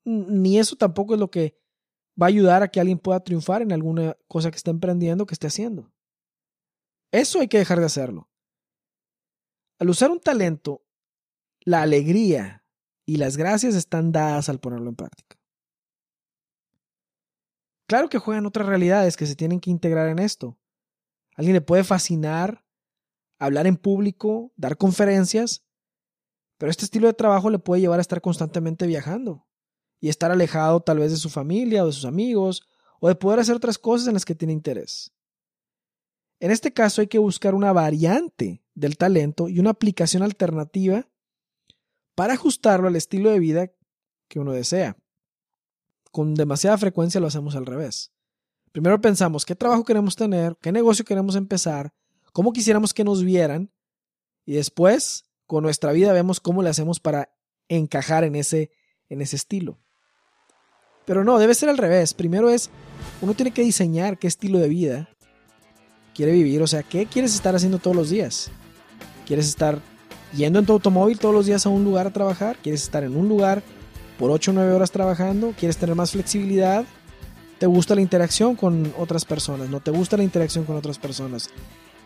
Ni 0.06 0.58
eso 0.58 0.76
tampoco 0.76 1.13
es 1.13 1.20
lo 1.20 1.30
que 1.30 1.60
va 2.22 2.26
a 2.26 2.30
ayudar 2.30 2.64
a 2.64 2.68
que 2.70 2.80
alguien 2.80 3.00
pueda 3.00 3.20
triunfar 3.20 3.62
en 3.62 3.72
alguna 3.72 4.18
cosa 4.28 4.50
que 4.50 4.58
esté 4.58 4.72
emprendiendo, 4.72 5.26
que 5.26 5.36
esté 5.36 5.48
haciendo. 5.48 5.92
Eso 7.12 7.40
hay 7.40 7.48
que 7.48 7.60
dejar 7.60 7.80
de 7.80 7.86
hacerlo. 7.86 8.30
Al 9.80 9.90
usar 9.90 10.10
un 10.10 10.20
talento, 10.20 10.84
la 11.62 11.84
alegría 11.84 12.66
y 13.06 13.18
las 13.18 13.38
gracias 13.38 13.76
están 13.76 14.12
dadas 14.12 14.50
al 14.50 14.60
ponerlo 14.60 14.90
en 14.90 14.96
práctica. 14.96 15.38
Claro 17.88 18.10
que 18.10 18.18
juegan 18.18 18.46
otras 18.46 18.68
realidades 18.68 19.16
que 19.16 19.28
se 19.28 19.36
tienen 19.36 19.60
que 19.60 19.70
integrar 19.70 20.10
en 20.10 20.20
esto. 20.20 20.58
alguien 21.36 21.54
le 21.54 21.62
puede 21.62 21.84
fascinar 21.84 22.66
hablar 23.40 23.68
en 23.68 23.78
público, 23.78 24.52
dar 24.56 24.78
conferencias, 24.78 25.64
pero 26.58 26.72
este 26.72 26.86
estilo 26.86 27.08
de 27.08 27.14
trabajo 27.14 27.50
le 27.52 27.60
puede 27.60 27.82
llevar 27.82 28.00
a 28.00 28.02
estar 28.02 28.20
constantemente 28.20 28.88
viajando 28.88 29.47
y 30.00 30.10
estar 30.10 30.32
alejado 30.32 30.80
tal 30.82 31.00
vez 31.00 31.12
de 31.12 31.18
su 31.18 31.30
familia 31.30 31.84
o 31.84 31.88
de 31.88 31.94
sus 31.94 32.06
amigos 32.06 32.68
o 33.00 33.08
de 33.08 33.16
poder 33.16 33.40
hacer 33.40 33.56
otras 33.56 33.78
cosas 33.78 34.08
en 34.08 34.14
las 34.14 34.26
que 34.26 34.36
tiene 34.36 34.54
interés. 34.54 35.12
En 36.40 36.52
este 36.52 36.72
caso 36.72 37.02
hay 37.02 37.08
que 37.08 37.18
buscar 37.18 37.56
una 37.56 37.74
variante 37.74 38.64
del 38.76 38.98
talento 38.98 39.50
y 39.50 39.60
una 39.60 39.72
aplicación 39.72 40.22
alternativa 40.22 41.08
para 42.16 42.34
ajustarlo 42.34 42.88
al 42.88 42.96
estilo 42.96 43.32
de 43.32 43.40
vida 43.40 43.72
que 44.28 44.40
uno 44.40 44.54
desea. 44.54 44.98
Con 46.12 46.36
demasiada 46.36 46.78
frecuencia 46.78 47.20
lo 47.20 47.28
hacemos 47.28 47.56
al 47.56 47.66
revés. 47.66 48.12
Primero 48.72 49.02
pensamos 49.02 49.46
qué 49.46 49.56
trabajo 49.56 49.84
queremos 49.84 50.16
tener, 50.16 50.56
qué 50.62 50.72
negocio 50.72 51.06
queremos 51.06 51.36
empezar, 51.36 51.94
cómo 52.34 52.54
quisiéramos 52.54 52.94
que 52.94 53.04
nos 53.04 53.24
vieran 53.24 53.72
y 54.46 54.54
después 54.54 55.26
con 55.48 55.64
nuestra 55.64 55.92
vida 55.92 56.14
vemos 56.14 56.40
cómo 56.40 56.62
le 56.62 56.70
hacemos 56.70 57.00
para 57.00 57.34
encajar 57.68 58.24
en 58.24 58.36
ese, 58.36 58.72
en 59.10 59.22
ese 59.22 59.36
estilo. 59.36 59.80
Pero 61.08 61.24
no, 61.24 61.39
debe 61.39 61.56
ser 61.56 61.70
al 61.70 61.78
revés. 61.78 62.13
Primero 62.13 62.50
es, 62.50 62.70
uno 63.22 63.34
tiene 63.34 63.52
que 63.52 63.63
diseñar 63.63 64.20
qué 64.20 64.28
estilo 64.28 64.60
de 64.60 64.67
vida 64.67 65.10
quiere 66.13 66.34
vivir, 66.34 66.62
o 66.62 66.67
sea, 66.67 66.84
qué 66.84 67.06
quieres 67.06 67.34
estar 67.34 67.56
haciendo 67.56 67.78
todos 67.78 67.96
los 67.96 68.10
días. 68.10 68.52
¿Quieres 69.26 69.48
estar 69.48 69.80
yendo 70.36 70.60
en 70.60 70.65
tu 70.65 70.74
automóvil 70.74 71.17
todos 71.17 71.34
los 71.34 71.46
días 71.46 71.65
a 71.65 71.70
un 71.70 71.86
lugar 71.86 72.08
a 72.08 72.12
trabajar? 72.12 72.58
¿Quieres 72.62 72.84
estar 72.84 73.06
en 73.06 73.15
un 73.15 73.30
lugar 73.30 73.63
por 74.20 74.32
8 74.32 74.52
o 74.52 74.54
9 74.56 74.74
horas 74.74 74.91
trabajando? 74.91 75.54
¿Quieres 75.58 75.78
tener 75.78 75.96
más 75.96 76.12
flexibilidad? 76.12 76.84
¿Te 77.58 77.67
gusta 77.67 77.96
la 77.96 78.02
interacción 78.02 78.56
con 78.56 78.93
otras 78.98 79.24
personas? 79.24 79.70
¿No 79.70 79.80
te 79.80 79.91
gusta 79.91 80.17
la 80.17 80.24
interacción 80.24 80.65
con 80.65 80.76
otras 80.76 81.00
personas? 81.00 81.50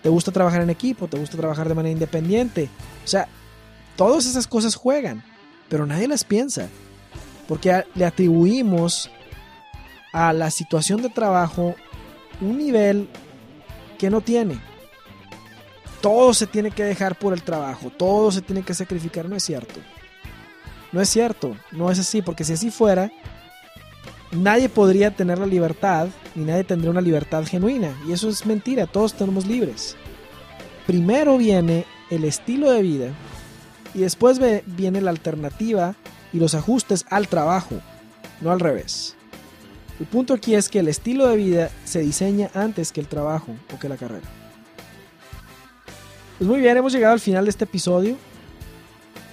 ¿Te 0.03 0.09
gusta 0.09 0.31
trabajar 0.31 0.61
en 0.61 0.69
equipo? 0.69 1.07
¿Te 1.07 1.17
gusta 1.17 1.37
trabajar 1.37 1.67
de 1.67 1.75
manera 1.75 1.93
independiente? 1.93 2.69
O 3.03 3.07
sea, 3.07 3.27
todas 3.95 4.27
esas 4.27 4.45
cosas 4.45 4.75
juegan, 4.75 5.23
pero 5.69 5.87
nadie 5.87 6.07
las 6.07 6.23
piensa. 6.23 6.69
Porque 7.47 7.83
le 7.95 8.05
atribuimos 8.05 9.09
a 10.13 10.33
la 10.33 10.51
situación 10.51 11.01
de 11.01 11.09
trabajo 11.09 11.75
un 12.39 12.57
nivel 12.57 13.07
que 13.97 14.09
no 14.09 14.21
tiene. 14.21 14.59
Todo 16.01 16.33
se 16.33 16.47
tiene 16.47 16.71
que 16.71 16.83
dejar 16.83 17.17
por 17.17 17.33
el 17.33 17.43
trabajo, 17.43 17.91
todo 17.91 18.31
se 18.31 18.41
tiene 18.41 18.63
que 18.63 18.73
sacrificar, 18.73 19.29
no 19.29 19.35
es 19.35 19.43
cierto. 19.43 19.79
No 20.91 20.99
es 20.99 21.09
cierto, 21.09 21.55
no 21.71 21.91
es 21.91 21.99
así, 21.99 22.21
porque 22.21 22.43
si 22.43 22.53
así 22.53 22.71
fuera, 22.71 23.11
nadie 24.31 24.67
podría 24.67 25.11
tener 25.11 25.39
la 25.39 25.45
libertad 25.45 26.09
ni 26.35 26.45
nadie 26.45 26.63
tendría 26.63 26.91
una 26.91 27.01
libertad 27.01 27.45
genuina. 27.45 27.95
Y 28.07 28.13
eso 28.13 28.29
es 28.29 28.45
mentira, 28.45 28.87
todos 28.87 29.13
tenemos 29.13 29.45
libres. 29.45 29.95
Primero 30.87 31.37
viene 31.37 31.85
el 32.09 32.23
estilo 32.23 32.71
de 32.71 32.81
vida 32.81 33.09
y 33.93 33.99
después 33.99 34.39
viene 34.65 35.01
la 35.01 35.11
alternativa 35.11 35.95
y 36.33 36.39
los 36.39 36.55
ajustes 36.55 37.05
al 37.09 37.27
trabajo, 37.27 37.75
no 38.41 38.51
al 38.51 38.59
revés. 38.59 39.15
El 39.99 40.07
punto 40.07 40.33
aquí 40.33 40.55
es 40.55 40.69
que 40.69 40.79
el 40.79 40.87
estilo 40.87 41.27
de 41.27 41.37
vida 41.37 41.69
se 41.85 41.99
diseña 41.99 42.49
antes 42.53 42.91
que 42.91 43.01
el 43.01 43.07
trabajo 43.07 43.53
o 43.73 43.79
que 43.79 43.87
la 43.87 43.97
carrera. 43.97 44.27
Pues 46.37 46.49
muy 46.49 46.59
bien, 46.59 46.75
hemos 46.75 46.91
llegado 46.91 47.13
al 47.13 47.19
final 47.19 47.45
de 47.45 47.51
este 47.51 47.65
episodio. 47.65 48.17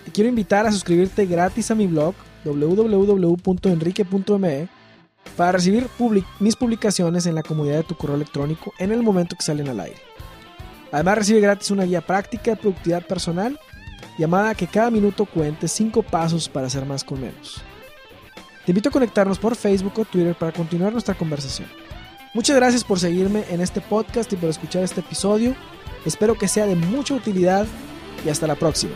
Te 0.04 0.12
quiero 0.12 0.28
invitar 0.28 0.66
a 0.66 0.72
suscribirte 0.72 1.24
gratis 1.24 1.70
a 1.70 1.74
mi 1.74 1.86
blog 1.86 2.14
www.enrique.me 2.44 4.68
para 5.36 5.52
recibir 5.52 5.86
mis 6.40 6.56
publicaciones 6.56 7.26
en 7.26 7.34
la 7.34 7.42
comunidad 7.42 7.78
de 7.78 7.84
tu 7.84 7.96
correo 7.96 8.16
electrónico 8.16 8.74
en 8.78 8.92
el 8.92 9.02
momento 9.02 9.36
que 9.36 9.44
salen 9.44 9.68
al 9.68 9.80
aire. 9.80 10.00
Además 10.92 11.18
recibe 11.18 11.40
gratis 11.40 11.70
una 11.70 11.84
guía 11.84 12.00
práctica 12.00 12.52
de 12.52 12.56
productividad 12.58 13.06
personal 13.06 13.58
llamada 14.18 14.54
Que 14.54 14.66
cada 14.66 14.90
minuto 14.90 15.24
cuente 15.24 15.68
5 15.68 16.02
pasos 16.02 16.48
para 16.48 16.66
hacer 16.66 16.84
más 16.84 17.04
con 17.04 17.20
menos. 17.20 17.62
Te 18.64 18.72
invito 18.72 18.90
a 18.90 18.92
conectarnos 18.92 19.38
por 19.38 19.56
Facebook 19.56 19.98
o 19.98 20.04
Twitter 20.04 20.34
para 20.34 20.52
continuar 20.52 20.92
nuestra 20.92 21.14
conversación. 21.14 21.68
Muchas 22.34 22.56
gracias 22.56 22.84
por 22.84 23.00
seguirme 23.00 23.44
en 23.48 23.60
este 23.60 23.80
podcast 23.80 24.32
y 24.32 24.36
por 24.36 24.50
escuchar 24.50 24.82
este 24.82 25.00
episodio. 25.00 25.54
Espero 26.04 26.36
que 26.36 26.48
sea 26.48 26.66
de 26.66 26.74
mucha 26.74 27.14
utilidad 27.14 27.66
y 28.24 28.28
hasta 28.28 28.46
la 28.46 28.54
próxima. 28.54 28.92